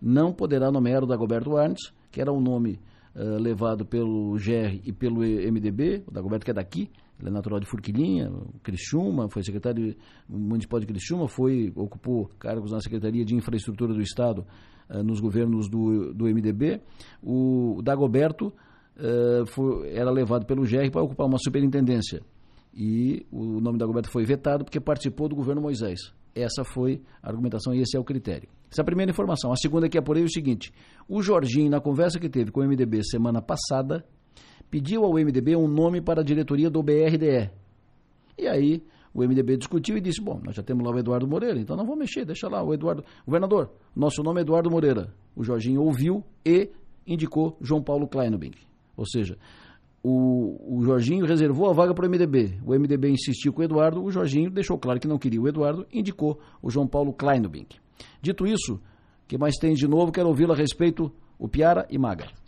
não 0.00 0.32
poderá 0.32 0.70
nomear 0.70 1.04
o 1.04 1.06
Dagoberto 1.06 1.56
Arnes, 1.56 1.92
que 2.10 2.20
era 2.20 2.32
um 2.32 2.40
nome 2.40 2.80
uh, 3.14 3.38
levado 3.40 3.84
pelo 3.84 4.34
GR 4.34 4.80
e 4.84 4.92
pelo 4.92 5.20
MDB, 5.20 6.04
o 6.06 6.10
Dagoberto 6.10 6.44
que 6.44 6.50
é 6.50 6.54
daqui, 6.54 6.90
ele 7.20 7.28
é 7.28 7.32
natural 7.32 7.60
de 7.60 7.66
Furquilinha, 7.66 8.32
Criciúma, 8.62 9.28
foi 9.28 9.42
secretário 9.42 9.94
municipal 10.28 10.80
de 10.80 10.86
Criciúma, 10.86 11.28
foi, 11.28 11.72
ocupou 11.76 12.30
cargos 12.38 12.72
na 12.72 12.80
Secretaria 12.80 13.24
de 13.24 13.34
Infraestrutura 13.34 13.92
do 13.92 14.00
Estado 14.00 14.46
uh, 14.88 15.02
nos 15.02 15.20
governos 15.20 15.68
do, 15.68 16.14
do 16.14 16.24
MDB. 16.24 16.80
O 17.22 17.80
Dagoberto 17.82 18.52
uh, 18.96 19.46
foi, 19.46 19.92
era 19.92 20.10
levado 20.10 20.46
pelo 20.46 20.62
GR 20.62 20.90
para 20.90 21.02
ocupar 21.02 21.26
uma 21.26 21.38
superintendência. 21.38 22.22
E 22.72 23.26
o 23.30 23.60
nome 23.60 23.78
da 23.78 23.84
Dagoberto 23.84 24.10
foi 24.10 24.24
vetado 24.24 24.64
porque 24.64 24.80
participou 24.80 25.28
do 25.28 25.36
governo 25.36 25.60
Moisés. 25.60 26.12
Essa 26.34 26.64
foi 26.64 27.02
a 27.22 27.28
argumentação 27.28 27.74
e 27.74 27.80
esse 27.80 27.96
é 27.96 28.00
o 28.00 28.04
critério. 28.04 28.48
Essa 28.70 28.80
é 28.80 28.82
a 28.82 28.86
primeira 28.86 29.10
informação. 29.10 29.52
A 29.52 29.56
segunda 29.56 29.88
que 29.88 29.98
apurei 29.98 30.22
é 30.22 30.26
o 30.26 30.30
seguinte: 30.30 30.72
o 31.08 31.20
Jorginho, 31.20 31.68
na 31.68 31.80
conversa 31.80 32.20
que 32.20 32.28
teve 32.28 32.52
com 32.52 32.60
o 32.60 32.64
MDB 32.64 33.02
semana 33.02 33.42
passada, 33.42 34.04
pediu 34.70 35.04
ao 35.04 35.14
MDB 35.14 35.56
um 35.56 35.68
nome 35.68 36.00
para 36.00 36.20
a 36.20 36.24
diretoria 36.24 36.70
do 36.70 36.82
BRDE. 36.82 37.50
E 38.38 38.46
aí 38.46 38.82
o 39.12 39.22
MDB 39.22 39.56
discutiu 39.56 39.96
e 39.96 40.00
disse: 40.00 40.20
Bom, 40.20 40.40
nós 40.44 40.54
já 40.54 40.62
temos 40.62 40.84
lá 40.84 40.94
o 40.94 40.98
Eduardo 40.98 41.26
Moreira, 41.26 41.58
então 41.58 41.76
não 41.76 41.84
vou 41.84 41.96
mexer, 41.96 42.24
deixa 42.24 42.48
lá 42.48 42.62
o 42.62 42.72
Eduardo. 42.72 43.04
Governador, 43.26 43.70
nosso 43.94 44.22
nome 44.22 44.40
é 44.40 44.42
Eduardo 44.42 44.70
Moreira. 44.70 45.12
O 45.34 45.42
Jorginho 45.42 45.82
ouviu 45.82 46.24
e 46.44 46.70
indicou 47.06 47.56
João 47.60 47.82
Paulo 47.82 48.06
Kleinobing. 48.06 48.52
Ou 48.96 49.04
seja, 49.06 49.36
o, 50.02 50.78
o 50.78 50.82
Jorginho 50.84 51.26
reservou 51.26 51.68
a 51.68 51.72
vaga 51.72 51.92
para 51.92 52.06
o 52.06 52.08
MDB. 52.08 52.60
O 52.64 52.72
MDB 52.72 53.10
insistiu 53.10 53.52
com 53.52 53.60
o 53.60 53.64
Eduardo, 53.64 54.02
o 54.02 54.10
Jorginho 54.10 54.50
deixou 54.50 54.78
claro 54.78 55.00
que 55.00 55.08
não 55.08 55.18
queria 55.18 55.40
o 55.40 55.48
Eduardo, 55.48 55.86
indicou 55.92 56.38
o 56.62 56.70
João 56.70 56.86
Paulo 56.86 57.12
Kleinobing. 57.12 57.66
Dito 58.22 58.46
isso, 58.46 58.80
que 59.26 59.36
mais 59.36 59.56
tem 59.56 59.74
de 59.74 59.86
novo? 59.86 60.12
Quero 60.12 60.28
ouvi-lo 60.28 60.52
a 60.52 60.56
respeito, 60.56 61.12
o 61.38 61.48
Piara 61.48 61.86
e 61.90 61.98
Maga. 61.98 62.39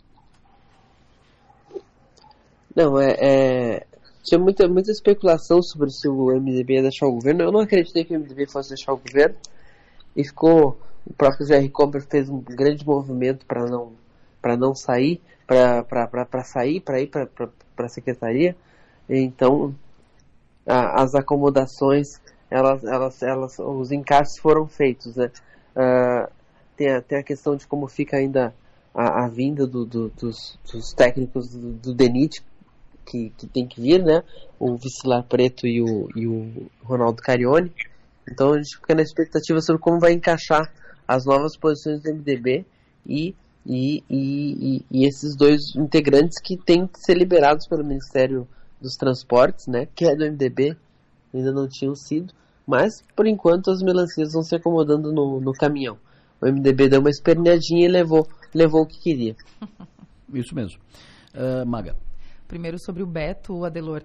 Não, 2.75 2.99
é, 2.99 3.15
é, 3.19 3.85
Tinha 4.23 4.39
muita, 4.39 4.67
muita 4.67 4.91
especulação 4.91 5.61
sobre 5.61 5.91
se 5.91 6.07
o 6.07 6.27
MDB 6.27 6.75
ia 6.75 6.81
deixar 6.81 7.07
o 7.07 7.13
governo. 7.13 7.43
Eu 7.43 7.51
não 7.51 7.59
acreditei 7.61 8.03
que 8.03 8.15
o 8.15 8.19
MDB 8.19 8.47
fosse 8.47 8.69
deixar 8.69 8.93
o 8.93 8.97
governo. 8.97 9.35
E 10.15 10.23
ficou. 10.23 10.77
O 11.05 11.13
próprio 11.13 11.45
Jerry 11.45 11.69
Comper 11.69 12.01
fez 12.09 12.29
um 12.29 12.39
grande 12.39 12.85
movimento 12.85 13.45
para 13.45 13.65
não, 13.65 13.91
para 14.41 14.55
não 14.55 14.73
sair, 14.73 15.21
para 15.45 16.43
sair, 16.45 16.79
para 16.79 17.01
ir 17.01 17.07
para 17.07 17.85
a 17.85 17.89
secretaria. 17.89 18.55
Então, 19.09 19.75
a, 20.65 21.03
as 21.03 21.13
acomodações, 21.13 22.21
elas, 22.49 22.83
elas, 22.85 23.21
elas, 23.21 23.59
os 23.59 23.91
encaixes 23.91 24.39
foram 24.39 24.65
feitos, 24.65 25.15
né? 25.17 25.29
Uh, 25.75 26.31
tem, 26.77 26.89
a, 26.89 27.01
tem 27.01 27.17
a 27.17 27.23
questão 27.23 27.55
de 27.55 27.67
como 27.67 27.87
fica 27.87 28.17
ainda 28.17 28.53
a, 28.93 29.25
a 29.25 29.27
vinda 29.27 29.65
do, 29.65 29.85
do, 29.85 30.09
dos, 30.09 30.57
dos, 30.71 30.93
técnicos 30.93 31.49
do, 31.49 31.73
do 31.73 31.93
DENIT, 31.93 32.43
que, 33.05 33.31
que 33.37 33.47
tem 33.47 33.67
que 33.67 33.81
vir, 33.81 34.03
né? 34.03 34.23
O 34.59 34.77
Vicilar 34.77 35.23
Preto 35.23 35.67
e 35.67 35.81
o, 35.81 36.09
e 36.15 36.27
o 36.27 36.67
Ronaldo 36.83 37.21
Carione. 37.21 37.71
Então 38.29 38.53
a 38.53 38.57
gente 38.57 38.77
fica 38.77 38.95
na 38.95 39.01
expectativa 39.01 39.61
sobre 39.61 39.81
como 39.81 39.99
vai 39.99 40.13
encaixar 40.13 40.71
as 41.07 41.25
novas 41.25 41.57
posições 41.57 42.01
do 42.01 42.13
MDB 42.13 42.65
e, 43.05 43.35
e, 43.65 44.03
e, 44.09 44.85
e, 44.89 45.05
esses 45.05 45.35
dois 45.35 45.75
integrantes 45.75 46.39
que 46.41 46.57
têm 46.57 46.87
que 46.87 46.99
ser 46.99 47.17
liberados 47.17 47.67
pelo 47.67 47.83
Ministério 47.83 48.47
dos 48.81 48.95
Transportes, 48.95 49.67
né? 49.67 49.87
Que 49.93 50.05
é 50.05 50.15
do 50.15 50.25
MDB, 50.25 50.75
ainda 51.33 51.51
não 51.51 51.67
tinham 51.67 51.95
sido. 51.95 52.33
Mas, 52.65 53.03
por 53.15 53.27
enquanto, 53.27 53.69
as 53.69 53.81
melancias 53.81 54.33
vão 54.33 54.41
se 54.41 54.55
acomodando 54.55 55.11
no, 55.11 55.39
no 55.39 55.51
caminhão. 55.53 55.97
O 56.41 56.45
MDB 56.45 56.89
deu 56.89 56.99
uma 56.99 57.09
esperneadinha 57.09 57.85
e 57.85 57.91
levou, 57.91 58.27
levou 58.53 58.81
o 58.81 58.87
que 58.87 58.99
queria. 58.99 59.35
Isso 60.33 60.55
mesmo. 60.55 60.79
Uh, 61.33 61.65
Maga. 61.65 61.95
Primeiro 62.47 62.77
sobre 62.79 63.01
o 63.01 63.07
Beto, 63.07 63.65
Adelor, 63.65 64.03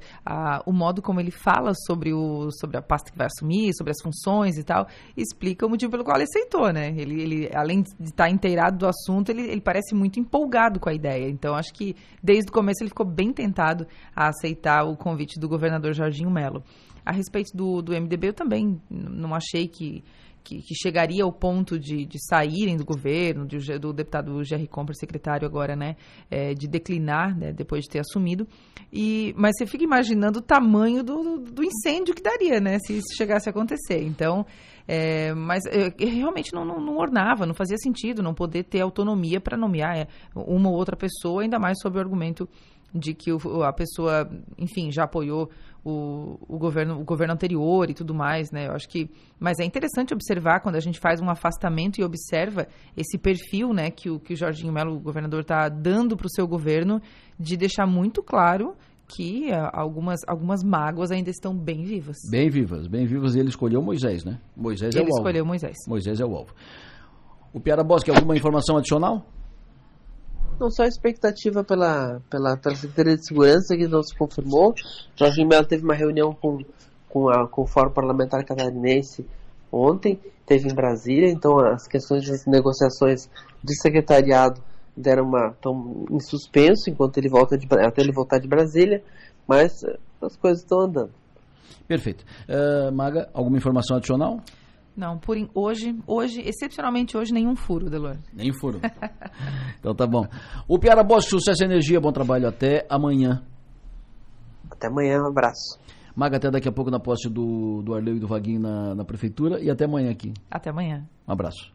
o 0.64 0.72
modo 0.72 1.02
como 1.02 1.20
ele 1.20 1.30
fala 1.30 1.72
sobre, 1.86 2.12
o, 2.12 2.50
sobre 2.52 2.76
a 2.76 2.82
pasta 2.82 3.10
que 3.10 3.18
vai 3.18 3.26
assumir, 3.26 3.74
sobre 3.74 3.90
as 3.90 4.00
funções 4.02 4.56
e 4.56 4.64
tal, 4.64 4.86
explica 5.16 5.66
o 5.66 5.68
motivo 5.68 5.90
pelo 5.90 6.04
qual 6.04 6.16
ele 6.16 6.24
aceitou, 6.24 6.72
né? 6.72 6.94
Ele, 6.96 7.20
ele 7.20 7.50
além 7.54 7.82
de 7.82 7.90
estar 8.08 8.30
inteirado 8.30 8.78
do 8.78 8.86
assunto, 8.86 9.30
ele, 9.30 9.42
ele 9.42 9.60
parece 9.60 9.94
muito 9.94 10.18
empolgado 10.18 10.80
com 10.80 10.88
a 10.88 10.94
ideia. 10.94 11.28
Então, 11.28 11.54
acho 11.54 11.72
que 11.72 11.94
desde 12.22 12.50
o 12.50 12.52
começo 12.52 12.82
ele 12.82 12.90
ficou 12.90 13.06
bem 13.06 13.32
tentado 13.32 13.86
a 14.14 14.28
aceitar 14.28 14.84
o 14.84 14.96
convite 14.96 15.38
do 15.38 15.48
governador 15.48 15.92
Jorginho 15.92 16.30
Melo. 16.30 16.62
A 17.04 17.12
respeito 17.12 17.56
do, 17.56 17.80
do 17.80 17.92
MDB, 17.92 18.28
eu 18.28 18.34
também 18.34 18.80
não 18.90 19.34
achei 19.34 19.66
que 19.66 20.04
que, 20.48 20.62
que, 20.62 20.74
chegaria 20.74 21.22
ao 21.22 21.32
ponto 21.32 21.78
de, 21.78 22.06
de 22.06 22.18
saírem 22.26 22.76
do 22.76 22.84
governo, 22.84 23.46
de, 23.46 23.58
do 23.78 23.92
deputado 23.92 24.42
Jerry 24.42 24.66
Comper, 24.66 24.96
secretário 24.96 25.46
agora, 25.46 25.76
né, 25.76 25.96
é, 26.30 26.54
de 26.54 26.66
declinar, 26.66 27.36
né, 27.36 27.52
depois 27.52 27.84
de 27.84 27.90
ter 27.90 27.98
assumido. 27.98 28.48
E, 28.90 29.34
mas 29.36 29.52
você 29.56 29.66
fica 29.66 29.84
imaginando 29.84 30.38
o 30.38 30.42
tamanho 30.42 31.02
do, 31.02 31.38
do 31.38 31.62
incêndio 31.62 32.14
que 32.14 32.22
daria, 32.22 32.60
né, 32.60 32.78
se 32.78 32.94
isso 32.94 33.14
chegasse 33.14 33.48
a 33.48 33.50
acontecer. 33.50 34.02
Então, 34.02 34.46
é, 34.86 35.34
mas 35.34 35.64
é, 35.66 35.92
realmente 36.02 36.54
não, 36.54 36.64
não, 36.64 36.80
não, 36.80 36.96
ornava, 36.96 37.44
não 37.44 37.52
fazia 37.52 37.76
sentido 37.76 38.22
não 38.22 38.32
poder 38.32 38.64
ter 38.64 38.80
autonomia 38.80 39.38
para 39.38 39.54
nomear 39.54 39.98
é, 39.98 40.06
uma 40.34 40.70
ou 40.70 40.76
outra 40.76 40.96
pessoa, 40.96 41.42
ainda 41.42 41.58
mais 41.58 41.76
sob 41.82 41.98
o 41.98 42.00
argumento 42.00 42.48
de 42.94 43.14
que 43.14 43.32
o, 43.32 43.62
a 43.62 43.72
pessoa, 43.72 44.28
enfim, 44.56 44.90
já 44.90 45.04
apoiou 45.04 45.50
o, 45.84 46.38
o, 46.48 46.58
governo, 46.58 47.00
o 47.00 47.04
governo 47.04 47.34
anterior 47.34 47.88
e 47.88 47.94
tudo 47.94 48.14
mais, 48.14 48.50
né? 48.50 48.66
Eu 48.66 48.72
acho 48.72 48.88
que, 48.88 49.10
mas 49.38 49.58
é 49.58 49.64
interessante 49.64 50.12
observar 50.12 50.60
quando 50.60 50.76
a 50.76 50.80
gente 50.80 50.98
faz 50.98 51.20
um 51.20 51.30
afastamento 51.30 51.98
e 52.00 52.04
observa 52.04 52.66
esse 52.96 53.18
perfil, 53.18 53.72
né, 53.72 53.90
que 53.90 54.10
o 54.10 54.18
que 54.18 54.34
o 54.34 54.36
Jorginho 54.36 54.72
Melo, 54.72 54.96
o 54.96 55.00
governador, 55.00 55.40
está 55.40 55.68
dando 55.68 56.16
para 56.16 56.26
o 56.26 56.30
seu 56.30 56.46
governo, 56.46 57.00
de 57.38 57.56
deixar 57.56 57.86
muito 57.86 58.22
claro 58.22 58.74
que 59.08 59.48
uh, 59.50 59.70
algumas, 59.72 60.20
algumas 60.26 60.62
mágoas 60.62 61.10
ainda 61.10 61.30
estão 61.30 61.56
bem 61.56 61.82
vivas. 61.82 62.16
Bem 62.30 62.50
vivas, 62.50 62.86
bem 62.86 63.06
vivas. 63.06 63.34
E 63.34 63.40
ele 63.40 63.48
escolheu 63.48 63.80
Moisés, 63.80 64.22
né? 64.24 64.38
Moisés 64.54 64.94
ele 64.94 65.04
é 65.04 65.06
o 65.06 65.06
alvo. 65.06 65.12
Ele 65.12 65.20
escolheu 65.20 65.46
Moisés. 65.46 65.76
Moisés 65.86 66.20
é 66.20 66.24
o 66.24 66.34
alvo. 66.34 66.54
O 67.52 67.58
Piara 67.58 67.82
Bosque, 67.82 68.10
alguma 68.10 68.36
informação 68.36 68.76
adicional? 68.76 69.26
Não, 70.58 70.70
só 70.70 70.82
a 70.82 70.88
expectativa 70.88 71.62
pela, 71.62 72.20
pela, 72.28 72.56
Secretaria 72.74 73.16
de 73.16 73.26
Segurança, 73.26 73.76
que 73.76 73.86
não 73.86 74.02
se 74.02 74.16
confirmou. 74.16 74.74
Jorge 75.16 75.44
Melo 75.44 75.66
teve 75.66 75.84
uma 75.84 75.94
reunião 75.94 76.32
com, 76.34 76.58
com, 77.08 77.28
a, 77.28 77.46
com 77.46 77.62
o 77.62 77.66
Fórum 77.66 77.92
Parlamentar 77.92 78.44
Catarinense 78.44 79.24
ontem, 79.70 80.18
teve 80.46 80.68
em 80.68 80.74
Brasília, 80.74 81.30
então 81.30 81.58
as 81.60 81.86
questões 81.86 82.26
das 82.26 82.46
negociações 82.46 83.28
de 83.62 83.80
secretariado 83.80 84.60
deram 84.96 85.24
uma, 85.24 85.50
estão 85.50 86.06
em 86.10 86.20
suspenso 86.20 86.90
enquanto 86.90 87.18
ele 87.18 87.28
volta 87.28 87.56
de, 87.56 87.66
até 87.70 88.02
ele 88.02 88.12
voltar 88.12 88.38
de 88.38 88.48
Brasília, 88.48 89.02
mas 89.46 89.84
as 90.20 90.36
coisas 90.36 90.62
estão 90.62 90.80
andando. 90.80 91.10
Perfeito. 91.86 92.24
Uh, 92.48 92.92
Maga, 92.92 93.28
alguma 93.32 93.56
informação 93.56 93.96
adicional? 93.96 94.40
Não, 94.98 95.16
por 95.16 95.36
hoje, 95.54 95.96
hoje, 96.08 96.42
excepcionalmente 96.44 97.16
hoje, 97.16 97.32
nenhum 97.32 97.54
furo, 97.54 97.88
Delor. 97.88 98.18
Nenhum 98.34 98.52
furo. 98.58 98.80
então 99.78 99.94
tá 99.94 100.04
bom. 100.04 100.26
O 100.66 100.76
Piara 100.76 101.04
Bosch, 101.04 101.28
sucesso 101.28 101.62
e 101.62 101.66
energia, 101.66 102.00
bom 102.00 102.10
trabalho. 102.10 102.48
Até 102.48 102.84
amanhã. 102.90 103.40
Até 104.68 104.88
amanhã, 104.88 105.22
um 105.22 105.28
abraço. 105.28 105.78
Maga, 106.16 106.38
até 106.38 106.50
daqui 106.50 106.68
a 106.68 106.72
pouco 106.72 106.90
na 106.90 106.98
posse 106.98 107.28
do, 107.28 107.80
do 107.80 107.94
Arleu 107.94 108.16
e 108.16 108.18
do 108.18 108.26
Vaguinho 108.26 108.58
na, 108.58 108.96
na 108.96 109.04
prefeitura. 109.04 109.60
E 109.60 109.70
até 109.70 109.84
amanhã 109.84 110.10
aqui. 110.10 110.34
Até 110.50 110.70
amanhã. 110.70 111.08
Um 111.28 111.32
abraço. 111.32 111.72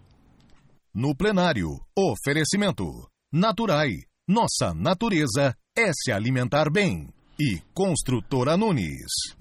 No 0.94 1.16
plenário, 1.16 1.80
oferecimento. 1.98 3.08
Naturai. 3.32 3.92
Nossa 4.28 4.74
natureza 4.76 5.56
é 5.78 5.92
se 5.94 6.12
alimentar 6.12 6.70
bem. 6.70 7.08
E 7.40 7.62
Construtora 7.74 8.58
Nunes. 8.58 9.34